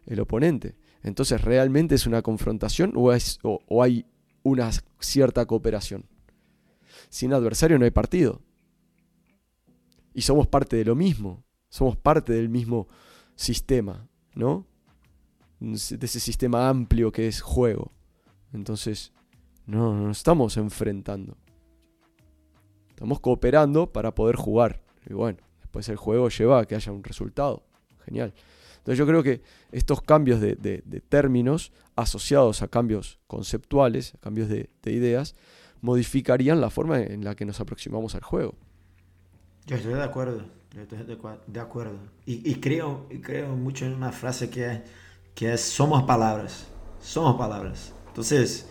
el 0.06 0.20
oponente. 0.20 0.76
Entonces, 1.04 1.42
¿realmente 1.42 1.96
es 1.96 2.08
una 2.08 2.22
confrontación 2.22 2.94
o, 2.96 3.14
es, 3.14 3.40
o, 3.44 3.84
hay 3.84 4.06
una 4.44 4.70
cierta 5.00 5.46
cooperación? 5.46 6.06
Sin 7.10 7.34
adversario 7.34 7.78
no 7.78 7.86
hay 7.86 7.92
partido. 7.92 8.42
Y 10.14 10.22
somos 10.22 10.48
parte 10.48 10.76
de 10.76 10.86
lo 10.86 10.96
mismo. 10.96 11.44
Somos 11.70 11.96
parte 11.96 12.34
del 12.34 12.50
mismo 12.50 12.88
sistema, 13.36 14.10
¿no? 14.34 14.66
De 15.60 16.06
ese 16.06 16.20
sistema 16.20 16.70
amplio 16.70 17.12
que 17.12 17.28
es 17.28 17.42
juego. 17.42 17.92
Entonces, 18.54 19.12
no, 19.66 19.94
no 19.94 20.12
estamos 20.12 20.58
enfrentando. 20.58 21.38
Estamos 22.90 23.20
cooperando 23.20 23.92
para 23.92 24.14
poder 24.16 24.36
jugar. 24.36 24.82
Y 25.10 25.14
bueno, 25.14 25.40
pues 25.72 25.90
el 25.90 25.98
juego 25.98 26.30
lleva 26.30 26.60
a 26.60 26.66
que 26.66 26.76
haya 26.76 26.92
un 26.92 27.04
resultado. 27.04 27.64
Genial. 28.06 28.34
Entonces 28.80 28.98
yo 28.98 29.06
creo 29.06 29.22
que 29.22 29.42
estos 29.72 30.02
cambios 30.02 30.40
de, 30.42 30.56
términos 31.10 31.72
asociados 31.96 32.62
a 32.62 32.68
cambios 32.68 33.20
conceptuales, 33.28 34.14
cambios 34.22 34.50
de, 34.50 34.70
ideas, 34.86 35.36
modificarían 35.82 36.60
la 36.60 36.70
forma 36.70 37.00
en 37.00 37.24
la 37.24 37.36
que 37.36 37.46
nos 37.46 37.60
aproximamos 37.60 38.16
al 38.16 38.24
juego. 38.24 38.56
Yo 39.66 39.76
estoy 39.76 39.94
de 39.94 40.04
acuerdo, 40.04 40.44
estoy 40.76 41.06
de 41.48 41.60
acuerdo. 41.60 42.00
Y, 42.26 42.56
creo, 42.56 43.08
creo 43.22 43.56
mucho 43.56 43.86
en 43.86 43.94
una 43.94 44.12
frase 44.12 44.50
que, 44.50 44.82
que 45.40 45.54
es 45.54 45.62
somos 45.62 46.04
palabras, 46.04 46.68
somos 47.02 47.38
palabras. 47.38 47.94
Entonces, 48.10 48.68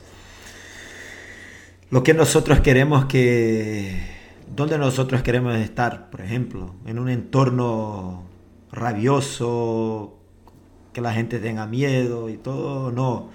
lo 1.88 2.02
que 2.02 2.12
nosotros 2.12 2.60
queremos 2.60 3.06
que 3.06 4.18
¿Dónde 4.54 4.78
nosotros 4.78 5.22
queremos 5.22 5.56
estar, 5.56 6.10
por 6.10 6.20
ejemplo? 6.20 6.75
En 6.87 6.98
un 6.98 7.08
entorno 7.08 8.25
rabioso, 8.72 10.18
que 10.92 11.00
la 11.00 11.12
gente 11.12 11.38
tenga 11.38 11.66
miedo 11.66 12.28
y 12.28 12.38
todo, 12.38 12.90
no. 12.90 13.30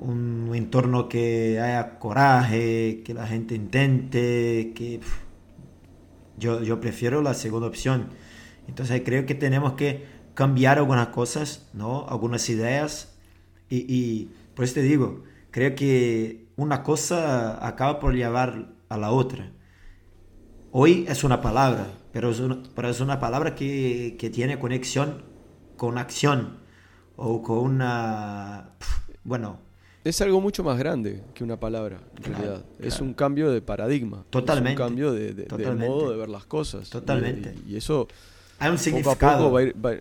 Un 0.00 0.50
entorno 0.54 1.08
que 1.08 1.60
haya 1.60 1.98
coraje, 1.98 3.02
que 3.04 3.14
la 3.14 3.26
gente 3.26 3.54
intente, 3.54 4.72
que 4.74 5.00
yo, 6.38 6.62
yo 6.62 6.80
prefiero 6.80 7.20
la 7.20 7.34
segunda 7.34 7.66
opción. 7.66 8.08
Entonces 8.68 9.02
creo 9.04 9.26
que 9.26 9.34
tenemos 9.34 9.74
que 9.74 10.06
cambiar 10.42 10.78
algunas 10.78 11.06
cosas, 11.08 11.68
¿no? 11.72 12.04
Algunas 12.08 12.48
ideas 12.48 13.14
y, 13.70 13.86
y 13.88 14.28
por 14.56 14.64
eso 14.64 14.74
te 14.74 14.82
digo, 14.82 15.22
creo 15.52 15.76
que 15.76 16.48
una 16.56 16.82
cosa 16.82 17.64
acaba 17.64 18.00
por 18.00 18.16
llevar 18.16 18.72
a 18.88 18.96
la 18.96 19.12
otra. 19.12 19.52
Hoy 20.72 21.04
es 21.08 21.22
una 21.22 21.40
palabra, 21.40 21.86
pero 22.12 22.32
es 22.32 22.40
una, 22.40 22.60
pero 22.74 22.88
es 22.88 22.98
una 22.98 23.20
palabra 23.20 23.54
que, 23.54 24.16
que 24.18 24.30
tiene 24.30 24.58
conexión 24.58 25.22
con 25.76 25.96
acción 25.96 26.58
o 27.14 27.40
con 27.40 27.58
una... 27.58 28.70
Bueno, 29.22 29.60
es 30.02 30.20
algo 30.22 30.40
mucho 30.40 30.64
más 30.64 30.76
grande 30.76 31.22
que 31.34 31.44
una 31.44 31.60
palabra, 31.60 32.00
en 32.16 32.24
realidad. 32.24 32.64
Es 32.80 33.00
un 33.00 33.14
cambio 33.14 33.52
de 33.52 33.62
paradigma. 33.62 34.24
Totalmente. 34.28 34.72
Es 34.72 34.80
un 34.80 34.86
cambio 34.88 35.12
de, 35.12 35.34
de, 35.34 35.72
modo 35.76 36.10
de 36.10 36.16
ver 36.16 36.28
las 36.28 36.46
cosas. 36.46 36.90
Totalmente. 36.90 37.54
Y, 37.68 37.76
eso 37.76 38.08
Hay 38.58 38.70
un 38.70 38.74
poco 38.74 38.80
a 38.80 38.82
significado. 38.82 39.44
poco 39.44 39.52
va 39.52 39.60
a 39.60 39.62
ir, 39.62 39.86
va, 39.86 39.92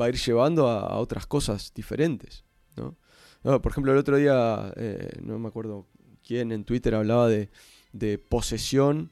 va 0.00 0.06
a 0.06 0.08
ir 0.08 0.16
llevando 0.16 0.68
a, 0.68 0.98
otras 0.98 1.26
cosas 1.26 1.72
diferentes. 1.74 2.44
¿no? 2.76 2.96
Por 3.42 3.70
ejemplo, 3.70 3.92
el 3.92 3.98
otro 3.98 4.16
día, 4.16 4.72
eh, 4.76 5.20
no 5.22 5.38
me 5.38 5.48
acuerdo 5.48 5.86
quién 6.26 6.52
en 6.52 6.64
Twitter 6.64 6.94
hablaba 6.94 7.28
de, 7.28 7.50
de 7.92 8.18
posesión 8.18 9.10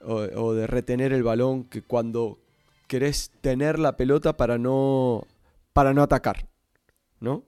o, 0.00 0.52
de 0.52 0.66
retener 0.66 1.12
el 1.12 1.22
balón, 1.22 1.64
que 1.64 1.82
cuando 1.82 2.38
querés 2.86 3.30
tener 3.40 3.78
la 3.78 3.96
pelota 3.96 4.36
para 4.36 4.58
no, 4.58 5.26
para 5.72 5.94
no 5.94 6.02
atacar, 6.02 6.46
¿no? 7.20 7.44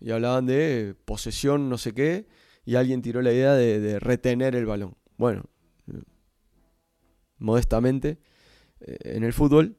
Y 0.00 0.10
hablaban 0.10 0.46
de 0.46 0.94
posesión 1.04 1.68
no 1.68 1.78
sé 1.78 1.92
qué, 1.92 2.26
y 2.64 2.76
alguien 2.76 3.02
tiró 3.02 3.20
la 3.22 3.32
idea 3.32 3.54
de, 3.54 3.80
de 3.80 3.98
retener 3.98 4.54
el 4.54 4.66
balón. 4.66 4.94
Bueno, 5.16 5.44
modestamente, 7.38 8.18
eh, 8.80 8.98
en 9.02 9.24
el 9.24 9.32
fútbol, 9.32 9.76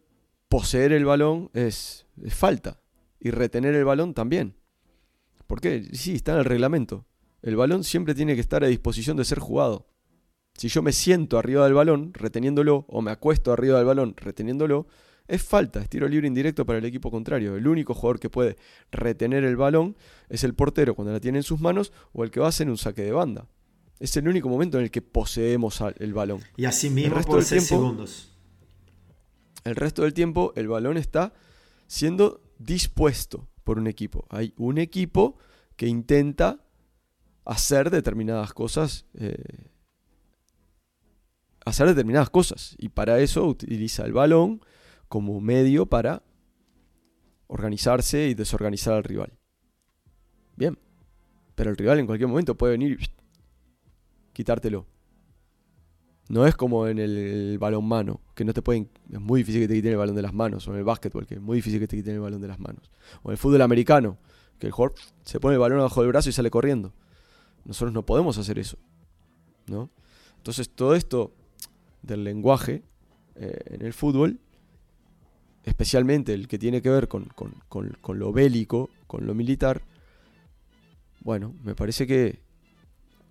poseer 0.54 0.94
el 0.94 1.04
balón 1.04 1.50
es, 1.56 2.06
es 2.24 2.36
falta, 2.36 2.80
y 3.20 3.32
retener 3.32 3.74
el 3.74 3.86
balón 3.86 4.14
también. 4.14 4.56
¿Por 5.48 5.60
qué? 5.60 5.90
Sí, 5.94 6.14
está 6.14 6.34
en 6.34 6.38
el 6.38 6.46
reglamento. 6.46 7.08
El 7.42 7.56
balón 7.56 7.84
siempre 7.84 8.14
tiene 8.14 8.36
que 8.36 8.42
estar 8.42 8.64
a 8.64 8.68
disposición 8.68 9.18
de 9.18 9.26
ser 9.26 9.40
jugado. 9.40 9.88
Si 10.54 10.68
yo 10.68 10.84
me 10.84 10.92
siento 10.92 11.40
arriba 11.40 11.64
del 11.64 11.74
balón 11.74 12.14
reteniéndolo 12.14 12.86
o 12.88 13.02
me 13.02 13.10
acuesto 13.10 13.52
arriba 13.52 13.78
del 13.78 13.88
balón 13.88 14.14
reteniéndolo, 14.16 14.86
es 15.28 15.42
falta, 15.42 15.82
es 15.82 15.90
tiro 15.90 16.08
libre 16.08 16.28
indirecto 16.28 16.68
para 16.68 16.78
el 16.78 16.86
equipo 16.86 17.10
contrario. 17.10 17.56
El 17.56 17.68
único 17.68 17.96
jugador 17.96 18.20
que 18.20 18.30
puede 18.30 18.56
retener 18.92 19.44
el 19.46 19.56
balón 19.56 19.98
es 20.30 20.44
el 20.44 20.54
portero 20.54 20.94
cuando 20.94 21.14
la 21.14 21.20
tiene 21.20 21.40
en 21.40 21.44
sus 21.44 21.62
manos 21.62 21.92
o 22.12 22.24
el 22.24 22.30
que 22.30 22.40
va 22.40 22.46
a 22.46 22.50
hacer 22.50 22.70
un 22.70 22.78
saque 22.78 23.02
de 23.02 23.12
banda. 23.12 23.48
Es 24.00 24.16
el 24.18 24.28
único 24.28 24.50
momento 24.50 24.78
en 24.78 24.84
el 24.84 24.92
que 24.92 25.02
poseemos 25.02 25.82
el 25.98 26.14
balón. 26.14 26.42
Y 26.58 26.66
así 26.66 26.92
mismo 26.92 27.20
por 27.22 27.38
del 27.38 27.46
6 27.46 27.66
segundos. 27.66 28.33
El 29.64 29.76
resto 29.76 30.02
del 30.04 30.14
tiempo 30.14 30.54
el 30.56 30.68
balón 30.68 30.98
está 30.98 31.34
siendo 31.88 32.42
dispuesto 32.60 33.48
por 33.64 33.78
un 33.78 33.88
equipo. 33.88 34.26
Hay 34.30 34.54
un 34.58 34.78
equipo 34.78 35.38
que 35.76 35.88
intenta 35.88 36.60
hacer 37.46 37.90
determinadas 37.90 38.54
cosas. 38.54 39.06
Eh, 39.16 39.72
hacer 41.66 41.88
determinadas 41.88 42.30
cosas. 42.30 42.76
Y 42.78 42.90
para 42.90 43.20
eso 43.20 43.46
utiliza 43.46 44.06
el 44.06 44.14
balón 44.14 44.62
como 45.08 45.40
medio 45.40 45.86
para 45.86 46.24
organizarse 47.48 48.28
y 48.28 48.34
desorganizar 48.34 48.94
al 48.94 49.04
rival. 49.04 49.34
Bien. 50.56 50.78
Pero 51.56 51.70
el 51.70 51.78
rival 51.78 52.00
en 52.00 52.06
cualquier 52.08 52.28
momento 52.28 52.56
puede 52.56 52.74
venir 52.74 53.00
y 53.00 53.06
quitártelo. 54.34 54.88
No 56.30 56.48
es 56.48 56.56
como 56.56 56.88
en 56.88 57.00
el, 57.00 57.58
balón 57.60 57.86
mano, 57.86 58.22
que 58.34 58.46
no 58.46 58.54
te 58.54 58.62
pueden. 58.62 58.90
Es 59.12 59.20
muy 59.20 59.42
difícil 59.42 59.62
que 59.62 59.68
te 59.68 59.74
quiten 59.76 59.92
el 59.92 59.98
balón 59.98 60.16
de 60.16 60.22
las 60.22 60.34
manos. 60.34 60.68
O 60.68 60.72
en 60.72 60.78
el 60.78 60.84
básquetbol, 60.84 61.28
que 61.28 61.36
es 61.36 61.42
muy 61.42 61.58
difícil 61.58 61.80
que 61.80 61.88
te 61.88 61.98
quiten 61.98 62.16
el 62.16 62.22
balón 62.22 62.42
de 62.42 62.48
las 62.48 62.60
manos. 62.60 62.90
O 63.24 63.30
en 63.30 63.34
el 63.34 63.38
fútbol 63.38 63.62
americano, 63.62 64.18
que 64.58 64.68
el 64.68 64.72
jugador 64.72 64.96
se 65.24 65.40
pone 65.40 65.56
el 65.56 65.60
balón 65.60 65.80
abajo 65.80 66.02
del 66.02 66.10
brazo 66.10 66.30
y 66.30 66.32
sale 66.32 66.50
corriendo. 66.50 66.94
Nosotros 67.66 67.94
no 67.94 68.06
podemos 68.06 68.38
hacer 68.38 68.58
eso. 68.58 68.78
¿no? 69.68 69.90
Entonces, 70.38 70.70
todo 70.70 70.96
esto 70.96 71.34
del 72.02 72.24
lenguaje 72.24 72.84
eh, 73.36 73.60
en 73.66 73.86
el 73.86 73.94
fútbol, 73.94 74.40
especialmente 75.64 76.34
el 76.34 76.48
que 76.48 76.58
tiene 76.58 76.82
que 76.82 76.90
ver 76.90 77.08
con, 77.10 77.26
con, 77.36 77.54
con 77.70 78.20
lo 78.20 78.32
bélico, 78.32 78.90
con 79.08 79.28
lo 79.28 79.36
militar, 79.36 79.82
bueno, 81.20 81.54
me 81.64 81.76
parece 81.76 82.08
que 82.08 82.42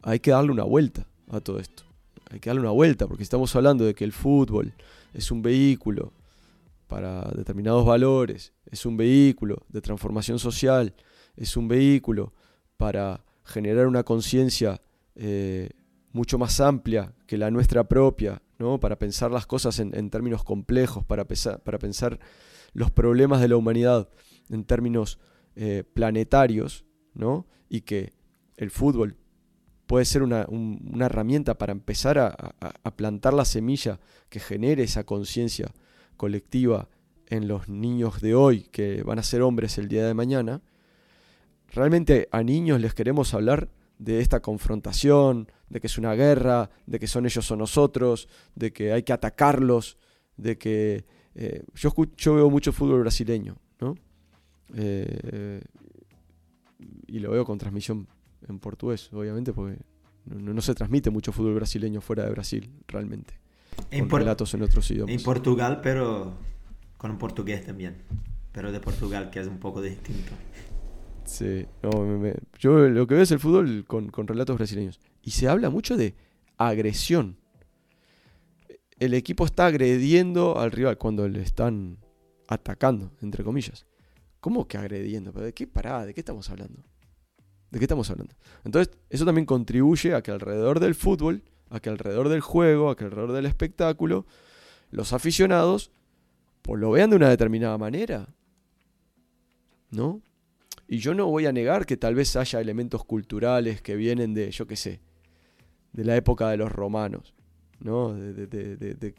hay 0.02 0.20
que 0.20 0.30
darle 0.30 0.52
una 0.52 0.64
vuelta 0.64 1.06
a 1.30 1.40
todo 1.40 1.58
esto 1.58 1.91
hay 2.32 2.40
que 2.40 2.48
darle 2.48 2.62
una 2.62 2.70
vuelta, 2.70 3.06
porque 3.06 3.22
estamos 3.22 3.54
hablando 3.54 3.84
de 3.84 3.94
que 3.94 4.04
el 4.04 4.12
fútbol 4.12 4.72
es 5.12 5.30
un 5.30 5.42
vehículo 5.42 6.14
para 6.86 7.30
determinados 7.36 7.84
valores, 7.84 8.54
es 8.70 8.86
un 8.86 8.96
vehículo 8.96 9.66
de 9.68 9.82
transformación 9.82 10.38
social, 10.38 10.94
es 11.36 11.58
un 11.58 11.68
vehículo 11.68 12.32
para 12.78 13.22
generar 13.44 13.86
una 13.86 14.02
conciencia 14.02 14.80
eh, 15.14 15.68
mucho 16.12 16.38
más 16.38 16.58
amplia 16.60 17.14
que 17.26 17.36
la 17.36 17.50
nuestra 17.50 17.84
propia, 17.84 18.40
¿no? 18.58 18.80
para 18.80 18.98
pensar 18.98 19.30
las 19.30 19.46
cosas 19.46 19.78
en, 19.78 20.08
términos 20.08 20.42
complejos, 20.42 21.04
para, 21.04 21.26
para, 21.26 21.78
pensar 21.78 22.18
los 22.72 22.90
problemas 22.90 23.42
de 23.42 23.48
la 23.48 23.56
humanidad 23.56 24.08
en 24.48 24.64
términos 24.64 25.18
eh, 25.54 25.84
planetarios, 25.92 26.86
¿no? 27.12 27.46
y 27.68 27.82
que 27.82 28.14
el 28.56 28.70
fútbol 28.70 29.18
puede 29.92 30.06
ser 30.06 30.22
una, 30.22 30.46
un, 30.48 30.88
una 30.90 31.04
herramienta 31.04 31.58
para 31.58 31.72
empezar 31.72 32.18
a, 32.18 32.54
plantar 32.96 33.34
la 33.34 33.44
semilla 33.44 34.00
que 34.30 34.40
genere 34.40 34.84
esa 34.84 35.04
conciencia 35.04 35.70
colectiva 36.16 36.88
en 37.26 37.46
los 37.46 37.68
niños 37.68 38.22
de 38.22 38.34
hoy 38.34 38.62
que 38.72 39.02
van 39.02 39.18
a 39.18 39.22
ser 39.22 39.42
hombres 39.42 39.76
el 39.76 39.88
día 39.88 40.06
de 40.06 40.14
mañana, 40.14 40.62
realmente 41.74 42.26
a 42.32 42.42
niños 42.42 42.80
les 42.80 42.94
queremos 42.94 43.34
hablar 43.34 43.68
de 43.98 44.20
esta 44.20 44.40
confrontación, 44.40 45.52
de 45.68 45.78
que 45.78 45.88
es 45.88 45.98
una 45.98 46.14
guerra, 46.14 46.70
de 46.86 46.98
que 46.98 47.06
son 47.06 47.26
ellos 47.26 47.50
o 47.50 47.56
nosotros, 47.56 48.30
de 48.54 48.72
que 48.72 48.94
hay 48.94 49.02
que 49.02 49.12
atacarlos, 49.12 49.98
de 50.38 50.56
que 50.56 51.04
eh, 51.34 51.64
yo, 51.74 51.88
escucho, 51.88 52.36
veo 52.36 52.48
mucho 52.48 52.72
fútbol 52.72 53.00
brasileño, 53.00 53.58
¿no? 53.78 53.94
Eh, 54.74 55.60
y 57.06 57.18
lo 57.18 57.32
veo 57.32 57.44
con 57.44 57.58
transmisión 57.58 58.08
en 58.48 58.58
portugués, 58.58 59.10
obviamente, 59.12 59.52
porque 59.52 59.78
no, 60.24 60.54
no, 60.54 60.60
se 60.60 60.74
transmite 60.74 61.10
mucho 61.10 61.32
fútbol 61.32 61.54
brasileño 61.54 62.00
fuera 62.00 62.24
de 62.24 62.30
Brasil, 62.30 62.70
realmente. 62.86 63.34
En 63.90 64.08
con 64.08 64.20
relatos 64.20 64.52
en 64.54 64.62
otros 64.62 64.90
idiomas. 64.90 65.14
En 65.14 65.22
Portugal, 65.22 65.80
pero 65.82 66.34
con 66.96 67.10
un 67.10 67.18
portugués 67.18 67.64
también. 67.64 67.96
Pero 68.52 68.70
de 68.70 68.80
Portugal, 68.80 69.30
que 69.30 69.40
es 69.40 69.46
un 69.46 69.58
poco 69.58 69.80
distinto. 69.80 70.32
Sí, 71.24 71.66
no, 71.82 72.04
me, 72.04 72.18
me, 72.18 72.34
yo 72.58 72.88
lo 72.88 73.06
que 73.06 73.14
veo 73.14 73.22
es 73.22 73.30
el 73.30 73.38
fútbol 73.38 73.84
con, 73.86 74.10
con 74.10 74.26
relatos 74.26 74.56
brasileños. 74.56 75.00
Y 75.22 75.30
se 75.30 75.48
habla 75.48 75.70
mucho 75.70 75.96
de 75.96 76.14
agresión. 76.58 77.38
El 78.98 79.14
equipo 79.14 79.44
está 79.44 79.66
agrediendo 79.66 80.58
al 80.58 80.70
rival 80.70 80.98
cuando 80.98 81.28
le 81.28 81.42
están 81.42 81.98
atacando, 82.46 83.12
entre 83.22 83.42
comillas. 83.42 83.86
¿Cómo 84.40 84.66
que 84.66 84.76
agrediendo? 84.76 85.32
¿Pero 85.32 85.46
¿De 85.46 85.54
qué 85.54 85.66
parada? 85.66 86.06
¿De 86.06 86.14
qué 86.14 86.20
estamos 86.20 86.50
hablando? 86.50 86.82
¿De 87.72 87.78
qué 87.78 87.86
estamos 87.86 88.10
hablando? 88.10 88.34
Entonces, 88.64 88.94
eso 89.08 89.24
también 89.24 89.46
contribuye 89.46 90.14
a 90.14 90.22
que 90.22 90.30
alrededor 90.30 90.78
del 90.78 90.94
fútbol, 90.94 91.42
a 91.70 91.80
que 91.80 91.88
alrededor 91.88 92.28
del 92.28 92.42
juego, 92.42 92.90
a 92.90 92.96
que 92.96 93.04
alrededor 93.04 93.32
del 93.32 93.46
espectáculo, 93.46 94.26
los 94.90 95.14
aficionados 95.14 95.90
pues 96.60 96.78
lo 96.78 96.90
vean 96.90 97.08
de 97.08 97.16
una 97.16 97.30
determinada 97.30 97.78
manera. 97.78 98.28
¿No? 99.90 100.20
Y 100.86 100.98
yo 100.98 101.14
no 101.14 101.28
voy 101.28 101.46
a 101.46 101.52
negar 101.52 101.86
que 101.86 101.96
tal 101.96 102.14
vez 102.14 102.36
haya 102.36 102.60
elementos 102.60 103.06
culturales 103.06 103.80
que 103.80 103.96
vienen 103.96 104.34
de, 104.34 104.50
yo 104.50 104.66
qué 104.66 104.76
sé, 104.76 105.00
de 105.94 106.04
la 106.04 106.14
época 106.14 106.50
de 106.50 106.58
los 106.58 106.70
romanos, 106.70 107.32
¿no? 107.80 108.12
De, 108.12 109.14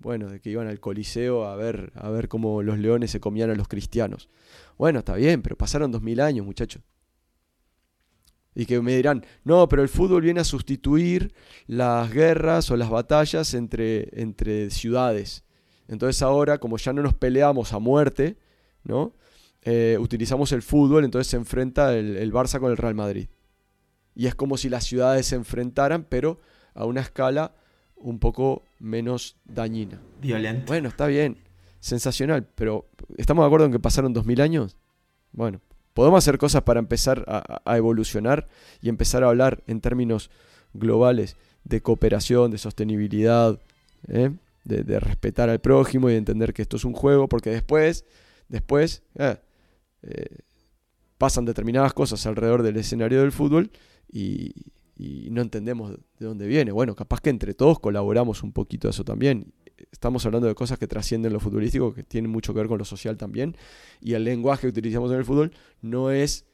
bueno, 0.00 0.30
de 0.30 0.40
que 0.40 0.48
iban 0.48 0.66
al 0.66 0.80
Coliseo 0.80 1.44
a 1.44 1.56
ver, 1.56 1.92
a 1.94 2.08
ver 2.08 2.28
cómo 2.28 2.62
los 2.62 2.78
leones 2.78 3.10
se 3.10 3.20
comían 3.20 3.50
a 3.50 3.54
los 3.54 3.68
cristianos. 3.68 4.30
Bueno, 4.78 5.00
está 5.00 5.14
bien, 5.14 5.42
pero 5.42 5.56
pasaron 5.56 5.92
dos 5.92 6.00
mil 6.00 6.20
años, 6.20 6.46
muchachos. 6.46 6.82
Y 8.58 8.66
que 8.66 8.80
me 8.80 8.96
dirán, 8.96 9.24
no, 9.44 9.68
pero 9.68 9.82
el 9.82 9.88
fútbol 9.88 10.22
viene 10.22 10.40
a 10.40 10.44
sustituir 10.44 11.32
las 11.68 12.12
guerras 12.12 12.72
o 12.72 12.76
las 12.76 12.90
batallas 12.90 13.54
entre, 13.54 14.08
entre 14.20 14.70
ciudades. 14.70 15.44
Entonces 15.86 16.20
ahora, 16.22 16.58
como 16.58 16.76
ya 16.76 16.92
no 16.92 17.00
nos 17.00 17.14
peleamos 17.14 17.72
a 17.72 17.78
muerte, 17.78 18.36
¿no? 18.82 19.12
Eh, 19.62 19.96
utilizamos 20.00 20.50
el 20.50 20.62
fútbol, 20.62 21.04
entonces 21.04 21.28
se 21.28 21.36
enfrenta 21.36 21.96
el, 21.96 22.16
el, 22.16 22.32
Barça 22.32 22.58
con 22.58 22.72
el 22.72 22.76
Real 22.76 22.96
Madrid. 22.96 23.28
Y 24.16 24.26
es 24.26 24.34
como 24.34 24.56
si 24.56 24.68
las 24.68 24.82
ciudades 24.82 25.26
se 25.26 25.36
enfrentaran, 25.36 26.04
pero 26.08 26.40
a 26.74 26.84
una 26.84 27.00
escala 27.00 27.54
un 27.94 28.18
poco 28.18 28.64
menos 28.80 29.36
dañina. 29.44 30.00
Violenta. 30.20 30.64
Bueno, 30.66 30.88
está 30.88 31.06
bien. 31.06 31.38
sensacional, 31.78 32.44
pero 32.56 32.88
¿estamos 33.18 33.44
de 33.44 33.46
acuerdo 33.46 33.66
en 33.66 33.72
que 33.72 33.78
pasaron 33.78 34.12
2000 34.12 34.40
años? 34.40 34.76
Bueno, 35.30 35.60
podemos 35.98 36.18
hacer 36.18 36.38
cosas 36.38 36.62
para 36.62 36.78
empezar 36.78 37.24
a, 37.26 37.76
evolucionar 37.76 38.46
y 38.80 38.88
empezar 38.88 39.24
a 39.24 39.30
hablar 39.30 39.64
en 39.66 39.80
términos 39.80 40.30
globales 40.72 41.36
de 41.64 41.80
cooperación, 41.80 42.52
de 42.52 42.58
sostenibilidad, 42.58 43.60
¿eh? 44.06 44.30
de, 44.62 45.00
respetar 45.00 45.50
al 45.50 45.58
prójimo 45.58 46.08
y 46.08 46.12
de 46.12 46.18
entender 46.18 46.54
que 46.54 46.62
esto 46.62 46.76
es 46.76 46.84
un 46.84 46.92
juego, 46.92 47.28
porque 47.28 47.50
después, 47.50 48.04
después 48.48 49.02
eh, 49.16 49.38
eh, 50.02 50.36
pasan 51.18 51.44
determinadas 51.44 51.92
cosas 51.94 52.24
alrededor 52.26 52.62
del 52.62 52.76
escenario 52.76 53.20
del 53.20 53.32
fútbol 53.32 53.72
y, 54.08 54.52
y 54.94 55.30
no 55.32 55.42
entendemos 55.42 55.90
de 55.90 56.26
dónde 56.26 56.46
viene. 56.46 56.70
Bueno, 56.70 56.94
capaz 56.94 57.20
que 57.20 57.30
entre 57.30 57.54
todos 57.54 57.80
colaboramos 57.80 58.44
un 58.44 58.52
poquito 58.52 58.86
a 58.86 58.92
eso 58.92 59.04
también. 59.04 59.52
Estamos 59.92 60.24
hablando 60.26 60.48
de 60.48 60.54
cosas 60.54 60.78
que 60.78 60.86
trascienden 60.86 61.32
lo 61.32 61.40
futbolístico, 61.40 61.94
que 61.94 62.02
tienen 62.02 62.30
mucho 62.30 62.52
que 62.52 62.60
ver 62.60 62.68
con 62.68 62.78
lo 62.78 62.84
social 62.84 63.16
también. 63.16 63.56
Y 64.00 64.14
el 64.14 64.24
lenguaje 64.24 64.62
que 64.62 64.68
utilizamos 64.68 65.10
en 65.12 65.18
el 65.18 65.24
fútbol 65.24 65.52
no 65.82 66.10
es 66.10 66.44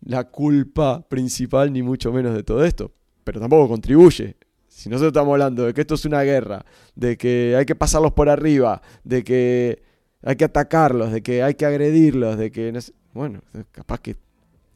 la 0.00 0.24
culpa 0.24 1.06
principal, 1.08 1.72
ni 1.72 1.82
mucho 1.82 2.12
menos 2.12 2.34
de 2.34 2.42
todo 2.42 2.64
esto. 2.64 2.92
Pero 3.24 3.40
tampoco 3.40 3.68
contribuye. 3.68 4.36
Si 4.68 4.88
nosotros 4.88 5.10
estamos 5.10 5.32
hablando 5.32 5.66
de 5.66 5.74
que 5.74 5.80
esto 5.82 5.94
es 5.94 6.04
una 6.04 6.22
guerra, 6.22 6.64
de 6.94 7.16
que 7.16 7.54
hay 7.56 7.66
que 7.66 7.74
pasarlos 7.74 8.12
por 8.12 8.28
arriba, 8.28 8.80
de 9.04 9.24
que 9.24 9.82
hay 10.22 10.36
que 10.36 10.44
atacarlos, 10.44 11.12
de 11.12 11.22
que 11.22 11.42
hay 11.42 11.54
que 11.54 11.66
agredirlos, 11.66 12.38
de 12.38 12.50
que... 12.50 12.72
bueno, 13.12 13.42
capaz 13.72 14.00
que, 14.00 14.16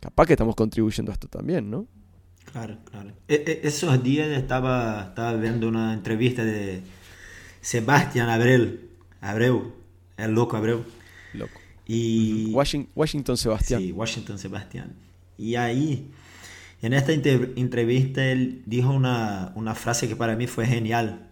capaz 0.01 0.27
que 0.27 0.33
estamos 0.33 0.57
contribuyendo 0.57 1.13
a 1.13 1.15
esto 1.15 1.29
también, 1.29 1.71
¿no? 1.71 1.87
Claro, 2.53 2.79
claro. 2.85 3.11
E, 3.29 3.35
e, 3.35 3.67
esos 3.67 4.03
días 4.03 4.29
estaba, 4.29 5.07
estaba 5.09 5.35
viendo 5.35 5.69
una 5.69 5.95
entrevista 5.95 6.45
de 6.45 6.83
Sebastián 7.65 8.29
Abreu, 8.29 8.79
Abreu, 9.23 9.73
el 10.19 10.33
loco 10.33 10.59
Abreu. 10.59 10.85
Loco. 11.33 11.59
Y, 11.87 12.53
Washington 12.53 13.39
Sebastián. 13.39 13.81
Sí, 13.81 13.91
Washington 13.91 14.39
Sebastián. 14.39 14.93
Y 15.39 15.55
ahí, 15.55 16.11
en 16.83 16.93
esta 16.93 17.13
entrevista, 17.13 18.23
él 18.23 18.63
dijo 18.67 18.91
una, 18.91 19.53
una 19.55 19.75
frase 19.75 20.09
que 20.09 20.15
para 20.15 20.37
mí 20.37 20.47
fue 20.47 20.67
genial. 20.67 21.31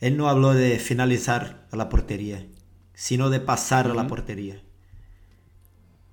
Él 0.00 0.16
no 0.16 0.28
habló 0.28 0.54
de 0.54 0.80
finalizar 0.80 1.68
a 1.70 1.76
la 1.76 1.88
portería, 1.88 2.44
sino 2.92 3.30
de 3.30 3.38
pasar 3.38 3.86
a 3.86 3.94
la 3.94 4.08
portería. 4.08 4.60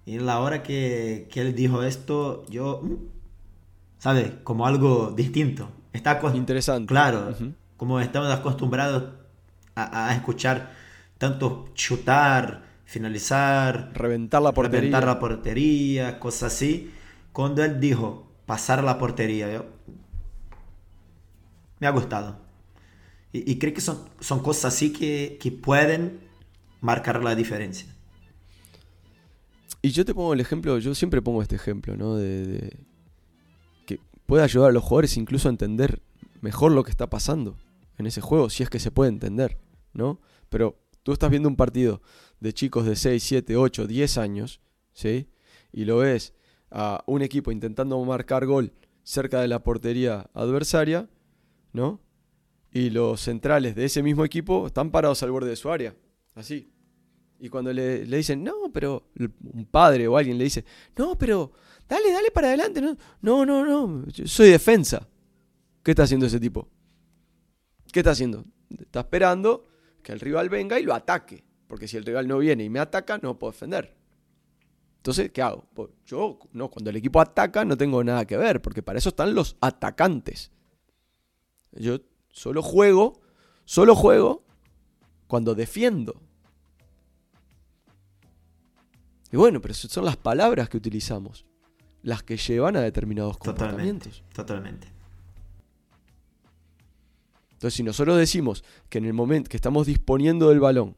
Y 0.06 0.18
en 0.18 0.28
la 0.28 0.40
hora 0.40 0.62
que, 0.62 1.28
que 1.32 1.42
él 1.42 1.56
dijo 1.56 1.82
esto, 1.82 2.46
yo 2.48 2.84
¿sabes? 3.98 4.34
Como 4.44 4.68
algo 4.68 5.14
distinto. 5.16 5.70
Está 5.94 6.22
Interesante. 6.36 6.88
Claro, 6.88 7.36
como 7.76 8.00
estamos 8.00 8.30
acostumbrados 8.30 9.26
a, 9.84 10.16
escuchar 10.16 10.74
tanto 11.18 11.70
chutar, 11.74 12.64
finalizar, 12.86 13.92
reventar 13.94 14.42
la 14.42 14.54
portería, 14.54 14.80
reventar 14.80 15.06
la 15.06 15.20
portería, 15.20 16.20
cosas 16.20 16.54
así. 16.54 16.92
Cuando 17.32 17.64
él 17.64 17.80
dijo 17.80 18.28
pasar 18.46 18.84
la 18.84 18.98
portería, 18.98 19.52
yo, 19.52 19.66
me 21.80 21.88
ha 21.88 21.92
gustado. 21.92 22.40
Y, 23.34 23.60
creo 23.60 23.74
que 23.74 23.82
son, 23.82 24.10
son 24.20 24.40
cosas 24.40 24.74
así 24.74 24.92
que, 24.92 25.38
que 25.40 25.52
pueden 25.52 26.22
marcar 26.82 27.24
la 27.24 27.36
diferencia. 27.36 27.88
Y 29.82 29.92
yo 29.92 30.06
te 30.06 30.16
pongo 30.16 30.34
el 30.34 30.40
ejemplo, 30.40 30.80
yo 30.80 30.96
siempre 30.96 31.22
pongo 31.22 31.42
este 31.42 31.56
ejemplo, 31.56 31.96
¿no? 31.96 32.16
de, 32.16 32.78
puede 34.28 34.44
ayudar 34.44 34.70
a 34.70 34.74
los 34.74 34.84
jugadores 34.84 35.18
incluso 35.18 35.48
a 35.48 35.52
entender 35.52 36.02
mejor 36.42 36.72
lo 36.72 36.84
que 36.84 36.92
está 36.92 37.10
pasando 37.10 37.58
en 37.98 38.06
ese 38.06 38.22
juego, 38.22 38.50
si 38.52 38.62
es 38.62 38.70
que 38.70 38.80
se 38.80 38.92
puede 38.92 39.10
entender, 39.10 39.58
¿no? 39.94 40.20
Pero 40.50 40.80
tú 41.04 41.14
estás 41.14 41.30
viendo 41.30 41.50
un 41.50 41.56
partido 41.56 42.02
de 42.40 42.54
chicos 42.54 42.86
de 42.86 42.96
6, 42.96 43.24
7, 43.24 43.58
8, 43.58 43.88
10 43.88 44.18
años, 44.18 44.62
¿sí? 44.94 45.30
Y 45.72 45.86
lo 45.86 45.98
ves 45.98 46.34
a 46.72 47.04
un 47.08 47.22
equipo 47.22 47.52
intentando 47.52 48.04
marcar 48.04 48.46
gol 48.46 48.74
cerca 49.04 49.42
de 49.42 49.48
la 49.48 49.64
portería 49.64 50.30
adversaria, 50.34 51.10
¿no? 51.74 52.02
Y 52.72 52.90
los 52.90 53.22
centrales 53.22 53.76
de 53.76 53.86
ese 53.86 54.04
mismo 54.04 54.26
equipo 54.26 54.68
están 54.68 54.92
parados 54.92 55.24
al 55.24 55.32
borde 55.32 55.50
de 55.50 55.56
su 55.56 55.72
área, 55.72 55.96
así. 56.36 56.70
Y 57.40 57.50
cuando 57.50 57.72
le, 57.72 58.06
le 58.06 58.18
dicen, 58.18 58.44
no, 58.44 58.72
pero 58.74 59.10
un 59.54 59.66
padre 59.66 60.08
o 60.08 60.18
alguien 60.18 60.38
le 60.38 60.44
dice, 60.44 60.66
no, 60.96 61.18
pero 61.18 61.52
Dale, 61.88 62.12
dale 62.12 62.32
para 62.32 62.50
adelante. 62.50 62.82
No, 62.82 62.96
no, 63.22 63.46
no, 63.46 63.66
no. 63.66 64.06
Soy 64.26 64.50
defensa. 64.50 65.08
¿Qué 65.84 65.92
está 65.92 66.04
haciendo 66.04 66.26
ese 66.26 66.40
tipo? 66.40 66.68
¿Qué 67.92 68.00
está 68.00 68.12
haciendo? 68.12 68.44
Está 68.70 69.02
esperando 69.02 69.66
que 70.08 70.14
el 70.14 70.22
rival 70.22 70.48
venga 70.48 70.80
y 70.80 70.84
lo 70.84 70.94
ataque. 70.94 71.44
Porque 71.68 71.86
si 71.86 71.98
el 71.98 72.06
rival 72.06 72.30
no 72.30 72.38
viene 72.38 72.64
y 72.64 72.70
me 72.70 72.80
ataca, 72.80 73.18
no 73.18 73.38
puedo 73.38 73.52
defender. 73.52 73.94
Entonces, 74.96 75.32
¿qué 75.34 75.42
hago? 75.42 75.68
Pues 75.74 75.90
yo, 76.06 76.40
no, 76.54 76.70
cuando 76.70 76.92
el 76.92 76.96
equipo 76.96 77.20
ataca, 77.20 77.66
no 77.66 77.76
tengo 77.76 78.02
nada 78.06 78.24
que 78.24 78.38
ver, 78.38 78.62
porque 78.62 78.82
para 78.82 79.00
eso 79.00 79.10
están 79.10 79.36
los 79.36 79.58
atacantes. 79.60 80.50
Yo 81.74 82.00
solo 82.30 82.64
juego, 82.64 83.20
solo 83.66 83.96
juego 83.96 84.46
cuando 85.28 85.56
defiendo. 85.56 86.22
Y 89.30 89.36
bueno, 89.36 89.60
pero 89.60 89.74
son 89.74 90.06
las 90.06 90.16
palabras 90.16 90.70
que 90.70 90.78
utilizamos 90.78 91.46
las 92.02 92.24
que 92.24 92.38
llevan 92.38 92.78
a 92.78 92.80
determinados 92.80 93.38
comportamientos. 93.40 94.24
Totalmente. 94.34 94.88
Entonces, 97.58 97.74
si 97.74 97.82
nosotros 97.82 98.20
decimos 98.20 98.64
que 98.88 99.00
en 99.00 99.06
el 99.06 99.14
momento 99.14 99.50
que 99.50 99.58
estamos 99.58 99.88
disponiendo 99.88 100.50
del 100.50 100.60
balón, 100.60 100.96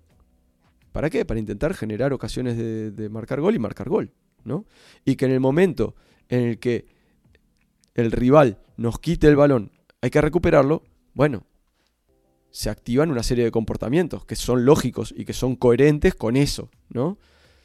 ¿para 0.91 1.09
qué? 1.09 1.23
Para 1.23 1.39
intentar 1.39 1.73
generar 1.73 2.11
ocasiones 2.11 2.57
de, 2.57 3.09
marcar 3.09 3.39
gol 3.39 3.55
y 3.55 3.59
marcar 3.59 3.87
gol, 3.87 4.11
¿no? 4.43 4.65
Y 5.05 5.15
que 5.15 5.23
en 5.23 5.31
el 5.31 5.39
momento 5.39 5.95
en 6.27 6.41
el 6.41 6.59
que 6.59 6.85
el 7.95 8.11
rival 8.11 8.59
nos 8.75 8.99
quite 8.99 9.27
el 9.27 9.37
balón, 9.37 9.71
hay 10.01 10.09
que 10.09 10.19
recuperarlo, 10.19 10.83
bueno, 11.13 11.45
se 12.51 12.69
activan 12.69 13.09
una 13.09 13.23
serie 13.23 13.45
de 13.45 13.51
comportamientos 13.51 14.25
que 14.25 14.35
son 14.35 14.65
lógicos 14.65 15.13
y 15.15 15.23
que 15.23 15.33
son 15.33 15.55
coherentes 15.55 16.13
con 16.13 16.35
eso, 16.35 16.69
¿no? 16.89 17.19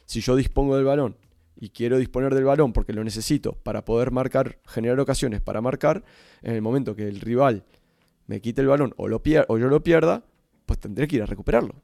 Si 0.05 0.21
yo 0.21 0.37
dispongo 0.37 0.77
del 0.77 0.85
balón 0.85 1.17
y 1.57 1.71
quiero 1.71 1.97
disponer 1.97 2.33
del 2.33 2.45
balón 2.45 2.71
porque 2.71 2.93
lo 2.93 3.03
necesito 3.03 3.57
para 3.61 3.83
poder 3.83 4.11
marcar, 4.11 4.57
generar 4.65 5.01
ocasiones 5.01 5.41
para 5.41 5.59
marcar, 5.59 6.05
en 6.43 6.53
el 6.53 6.61
momento 6.61 6.95
que 6.95 7.09
el 7.09 7.19
rival 7.19 7.65
me 8.27 8.41
quite 8.41 8.61
el 8.61 8.67
balón 8.67 8.93
o, 8.97 9.07
yo 9.07 9.67
lo 9.67 9.83
pierda, 9.83 10.23
pues 10.65 10.79
tendré 10.79 11.07
que 11.07 11.17
ir 11.17 11.23
a 11.23 11.25
recuperarlo. 11.25 11.83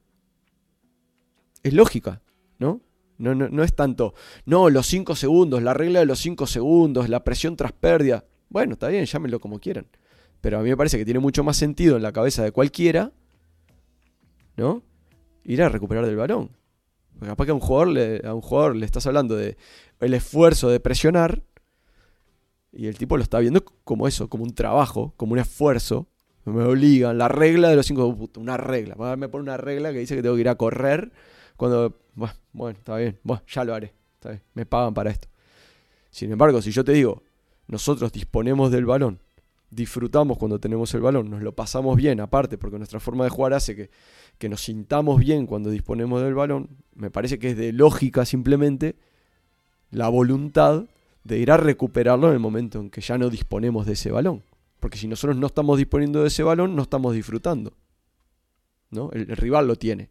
Es 1.62 1.72
lógica, 1.72 2.22
¿no? 2.58 2.80
No, 3.18 3.34
no, 3.34 3.48
no 3.48 3.62
es 3.62 3.74
tanto, 3.74 4.14
no, 4.46 4.68
los 4.68 4.86
5 4.86 5.14
segundos, 5.14 5.62
la 5.62 5.74
regla 5.74 6.00
de 6.00 6.06
los 6.06 6.18
5 6.18 6.46
segundos, 6.46 7.08
la 7.08 7.22
presión 7.22 7.56
tras 7.56 7.72
pérdida. 7.72 8.24
Bueno, 8.48 8.72
está 8.72 8.88
bien, 8.88 9.04
llámenlo 9.04 9.38
como 9.38 9.60
quieran. 9.60 9.86
Pero 10.40 10.58
a 10.58 10.62
mí 10.62 10.70
me 10.70 10.76
parece 10.76 10.98
que 10.98 11.04
tiene 11.04 11.20
mucho 11.20 11.44
más 11.44 11.56
sentido 11.56 11.96
en 11.96 12.02
la 12.02 12.12
cabeza 12.12 12.42
de 12.42 12.50
cualquiera, 12.50 13.12
¿no? 14.56 14.82
Ir 15.44 15.62
a 15.62 15.68
recuperar 15.68 16.04
del 16.04 16.16
balón. 16.16 16.50
Porque 17.12 17.28
capaz 17.28 17.44
que 17.44 17.50
a 17.52 17.54
un 17.54 17.60
jugador 17.60 17.88
le, 17.88 18.26
a 18.26 18.34
un 18.34 18.40
jugador 18.40 18.74
le 18.74 18.84
estás 18.84 19.06
hablando 19.06 19.36
de 19.36 19.56
el 20.00 20.14
esfuerzo 20.14 20.68
de 20.68 20.80
presionar 20.80 21.44
y 22.72 22.86
el 22.86 22.96
tipo 22.96 23.16
lo 23.16 23.22
está 23.22 23.38
viendo 23.38 23.64
como 23.84 24.08
eso, 24.08 24.28
como 24.28 24.44
un 24.44 24.54
trabajo, 24.54 25.14
como 25.16 25.34
un 25.34 25.38
esfuerzo. 25.38 26.08
Me 26.44 26.64
obligan, 26.64 27.18
la 27.18 27.28
regla 27.28 27.68
de 27.68 27.76
los 27.76 27.86
cinco 27.86 28.16
puntos, 28.16 28.42
una 28.42 28.56
regla. 28.56 28.96
Me 29.16 29.28
pone 29.28 29.42
una 29.42 29.56
regla 29.56 29.92
que 29.92 29.98
dice 29.98 30.16
que 30.16 30.22
tengo 30.22 30.34
que 30.34 30.40
ir 30.40 30.48
a 30.48 30.56
correr 30.56 31.12
cuando. 31.56 31.98
Bueno, 32.52 32.78
está 32.78 32.96
bien, 32.96 33.18
bueno, 33.22 33.42
ya 33.46 33.64
lo 33.64 33.74
haré. 33.74 33.94
me 34.54 34.66
pagan 34.66 34.92
para 34.92 35.10
esto. 35.10 35.28
Sin 36.10 36.30
embargo, 36.30 36.60
si 36.60 36.72
yo 36.72 36.84
te 36.84 36.92
digo, 36.92 37.22
nosotros 37.68 38.12
disponemos 38.12 38.70
del 38.70 38.84
balón, 38.84 39.20
disfrutamos 39.70 40.36
cuando 40.36 40.58
tenemos 40.58 40.92
el 40.94 41.00
balón, 41.00 41.30
nos 41.30 41.42
lo 41.42 41.52
pasamos 41.52 41.96
bien, 41.96 42.20
aparte, 42.20 42.58
porque 42.58 42.76
nuestra 42.76 43.00
forma 43.00 43.24
de 43.24 43.30
jugar 43.30 43.54
hace 43.54 43.74
que 43.74 43.90
que 44.42 44.48
nos 44.48 44.62
sintamos 44.62 45.20
bien 45.20 45.46
cuando 45.46 45.70
disponemos 45.70 46.20
del 46.20 46.34
balón, 46.34 46.68
me 46.96 47.12
parece 47.12 47.38
que 47.38 47.50
es 47.50 47.56
de 47.56 47.72
lógica 47.72 48.24
simplemente 48.24 48.96
la 49.92 50.08
voluntad 50.08 50.86
de 51.22 51.38
ir 51.38 51.52
a 51.52 51.56
recuperarlo 51.56 52.26
en 52.26 52.32
el 52.34 52.40
momento 52.40 52.80
en 52.80 52.90
que 52.90 53.00
ya 53.00 53.18
no 53.18 53.30
disponemos 53.30 53.86
de 53.86 53.92
ese 53.92 54.10
balón. 54.10 54.42
Porque 54.82 54.98
si 54.98 55.06
nosotros 55.06 55.36
no 55.36 55.46
estamos 55.46 55.78
disponiendo 55.78 56.22
de 56.22 56.26
ese 56.26 56.42
balón, 56.42 56.74
no 56.74 56.82
estamos 56.82 57.14
disfrutando. 57.14 57.72
¿no? 58.90 59.12
El, 59.12 59.28
rival 59.28 59.68
lo 59.68 59.76
tiene. 59.76 60.10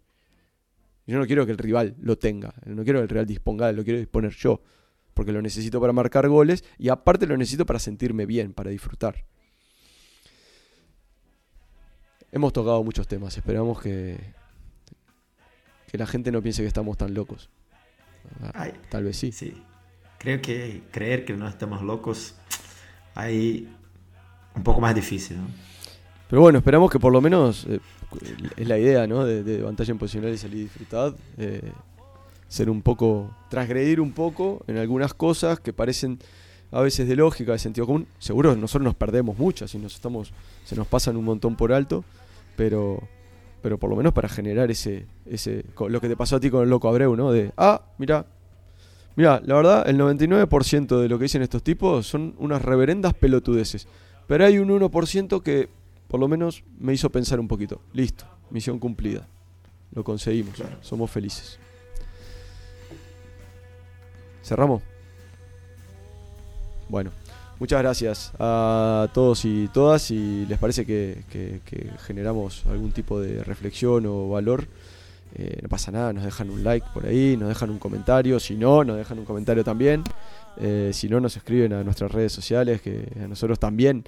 Yo 1.05 1.19
no 1.19 1.25
quiero 1.25 1.45
que 1.45 1.51
el 1.51 1.57
rival 1.57 1.97
lo 1.99 2.17
tenga. 2.17 2.53
No 2.63 2.85
quiero 2.85 2.99
que 2.99 3.03
el 3.03 3.09
rival 3.09 3.25
disponga, 3.25 3.69
lo 3.73 3.83
quiero 3.83 3.99
disponer 3.99 4.31
yo. 4.31 4.61
Porque 5.13 5.33
lo 5.33 5.41
necesito 5.41 5.81
para 5.81 5.91
marcar 5.91 6.29
goles 6.29 6.63
y 6.77 6.87
aparte 6.87 7.27
lo 7.27 7.35
necesito 7.35 7.65
para 7.65 7.79
sentirme 7.79 8.25
bien, 8.25 8.53
para 8.53 8.69
disfrutar. 8.69 9.25
Hemos 12.31 12.53
tocado 12.53 12.81
muchos 12.81 13.09
temas, 13.09 13.35
esperamos 13.35 13.81
que, 13.81 14.17
que 15.91 15.97
la 15.97 16.07
gente 16.07 16.31
no 16.31 16.41
piense 16.41 16.61
que 16.61 16.69
estamos 16.69 16.95
tan 16.95 17.13
locos. 17.13 17.49
Tal 18.89 19.03
vez 19.03 19.17
sí. 19.17 19.33
Sí. 19.33 19.53
Creo 20.17 20.41
que 20.41 20.83
creer 20.91 21.25
que 21.25 21.33
no 21.33 21.45
estamos 21.45 21.81
locos 21.81 22.35
ahí 23.15 23.67
un 24.55 24.63
poco 24.63 24.81
más 24.81 24.93
difícil. 24.95 25.37
pero 26.29 26.41
bueno, 26.41 26.59
esperamos 26.59 26.91
que 26.91 26.99
por 26.99 27.11
lo 27.11 27.21
menos 27.21 27.65
eh, 27.69 27.79
es 28.57 28.67
la 28.67 28.77
idea, 28.77 29.07
¿no? 29.07 29.25
De, 29.25 29.43
de 29.43 29.63
pantalla 29.63 29.91
en 29.91 29.97
posicional 29.97 30.33
y 30.33 30.37
salir 30.37 30.57
y 30.57 30.63
disfrutar. 30.63 31.13
eh, 31.37 31.71
ser 32.51 32.69
un 32.69 32.81
poco, 32.81 33.31
transgredir 33.49 34.01
un 34.01 34.11
poco 34.11 34.61
en 34.67 34.77
algunas 34.77 35.13
cosas 35.13 35.61
que 35.61 35.71
parecen 35.71 36.19
a 36.73 36.81
veces 36.81 37.07
de 37.07 37.15
lógica, 37.15 37.53
de 37.53 37.59
sentido 37.59 37.87
común. 37.87 38.07
Seguro 38.19 38.53
nosotros 38.57 38.83
nos 38.83 38.95
perdemos 38.95 39.37
muchas 39.37 39.73
y 39.73 39.77
nos 39.77 39.95
estamos, 39.95 40.33
se 40.65 40.75
nos 40.75 40.85
pasan 40.85 41.15
un 41.15 41.23
montón 41.23 41.55
por 41.55 41.71
alto, 41.71 42.03
pero, 42.57 43.07
pero 43.61 43.77
por 43.77 43.89
lo 43.89 43.95
menos 43.95 44.11
para 44.11 44.27
generar 44.27 44.69
ese, 44.69 45.05
ese, 45.25 45.63
lo 45.87 46.01
que 46.01 46.09
te 46.09 46.17
pasó 46.17 46.35
a 46.35 46.39
ti 46.41 46.49
con 46.49 46.63
el 46.63 46.69
loco 46.69 46.89
Abreu, 46.89 47.15
¿no? 47.15 47.31
De, 47.31 47.53
ah, 47.55 47.83
mira, 47.97 48.25
mira, 49.15 49.41
la 49.45 49.55
verdad, 49.55 49.89
el 49.89 49.97
99% 49.97 50.99
de 50.99 51.07
lo 51.07 51.17
que 51.17 51.23
dicen 51.23 51.41
estos 51.41 51.63
tipos 51.63 52.05
son 52.05 52.35
unas 52.37 52.61
reverendas 52.61 53.13
pelotudeces, 53.13 53.87
pero 54.27 54.45
hay 54.45 54.57
un 54.59 54.69
1% 54.69 55.41
que 55.41 55.69
por 56.07 56.19
lo 56.19 56.27
menos 56.27 56.63
me 56.79 56.93
hizo 56.93 57.09
pensar 57.09 57.39
un 57.39 57.47
poquito. 57.47 57.81
Listo, 57.93 58.25
misión 58.49 58.79
cumplida. 58.79 59.27
Lo 59.93 60.03
conseguimos, 60.03 60.55
somos 60.81 61.09
felices. 61.11 61.57
¿Cerramos? 64.43 64.81
Bueno, 66.89 67.11
muchas 67.59 67.81
gracias 67.81 68.31
a 68.39 69.07
todos 69.13 69.45
y 69.45 69.69
todas. 69.73 70.01
Si 70.01 70.45
les 70.47 70.57
parece 70.57 70.85
que, 70.85 71.23
que- 71.29 71.61
que 71.65 71.89
generamos 72.05 72.65
algún 72.65 72.91
tipo 72.91 73.19
de 73.21 73.43
reflexión 73.43 74.05
o 74.07 74.29
valor, 74.29 74.67
eh, 75.35 75.59
no 75.61 75.69
pasa 75.69 75.91
nada, 75.91 76.13
nos 76.13 76.23
dejan 76.23 76.49
un 76.49 76.63
like 76.63 76.85
por 76.93 77.05
ahí, 77.05 77.37
nos 77.37 77.49
dejan 77.49 77.69
un 77.69 77.79
comentario. 77.79 78.39
Si 78.39 78.55
no, 78.55 78.83
nos 78.83 78.97
dejan 78.97 79.19
un 79.19 79.25
comentario 79.25 79.63
también. 79.63 80.03
Eh, 80.57 80.91
si 80.93 81.07
no, 81.07 81.19
nos 81.19 81.37
escriben 81.37 81.73
a 81.73 81.83
nuestras 81.83 82.11
redes 82.11 82.33
sociales, 82.33 82.81
que 82.81 83.07
a 83.23 83.27
nosotros 83.27 83.59
también. 83.59 84.03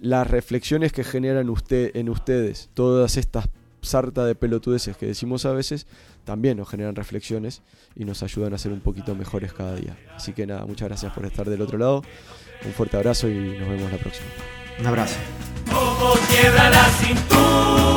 Las 0.00 0.28
reflexiones 0.28 0.92
que 0.92 1.04
generan 1.04 1.48
usted, 1.48 1.94
en 1.94 2.08
ustedes, 2.08 2.70
todas 2.74 3.16
estas 3.16 3.48
sarta 3.82 4.24
de 4.24 4.34
pelotudeces 4.34 4.96
que 4.96 5.06
decimos 5.06 5.44
a 5.44 5.52
veces, 5.52 5.86
también 6.24 6.56
nos 6.56 6.68
generan 6.68 6.94
reflexiones 6.94 7.62
y 7.96 8.04
nos 8.04 8.22
ayudan 8.22 8.54
a 8.54 8.58
ser 8.58 8.72
un 8.72 8.80
poquito 8.80 9.14
mejores 9.14 9.52
cada 9.52 9.74
día. 9.74 9.96
Así 10.14 10.32
que 10.32 10.46
nada, 10.46 10.64
muchas 10.66 10.88
gracias 10.88 11.12
por 11.12 11.26
estar 11.26 11.48
del 11.48 11.60
otro 11.60 11.78
lado. 11.78 12.02
Un 12.64 12.72
fuerte 12.72 12.96
abrazo 12.96 13.28
y 13.28 13.58
nos 13.58 13.68
vemos 13.68 13.90
la 13.90 13.98
próxima. 13.98 14.26
Un 14.78 14.86
abrazo. 14.86 15.16
Como 15.70 16.14
quiebra 16.28 16.70
la 16.70 16.84
cintura. 16.84 17.92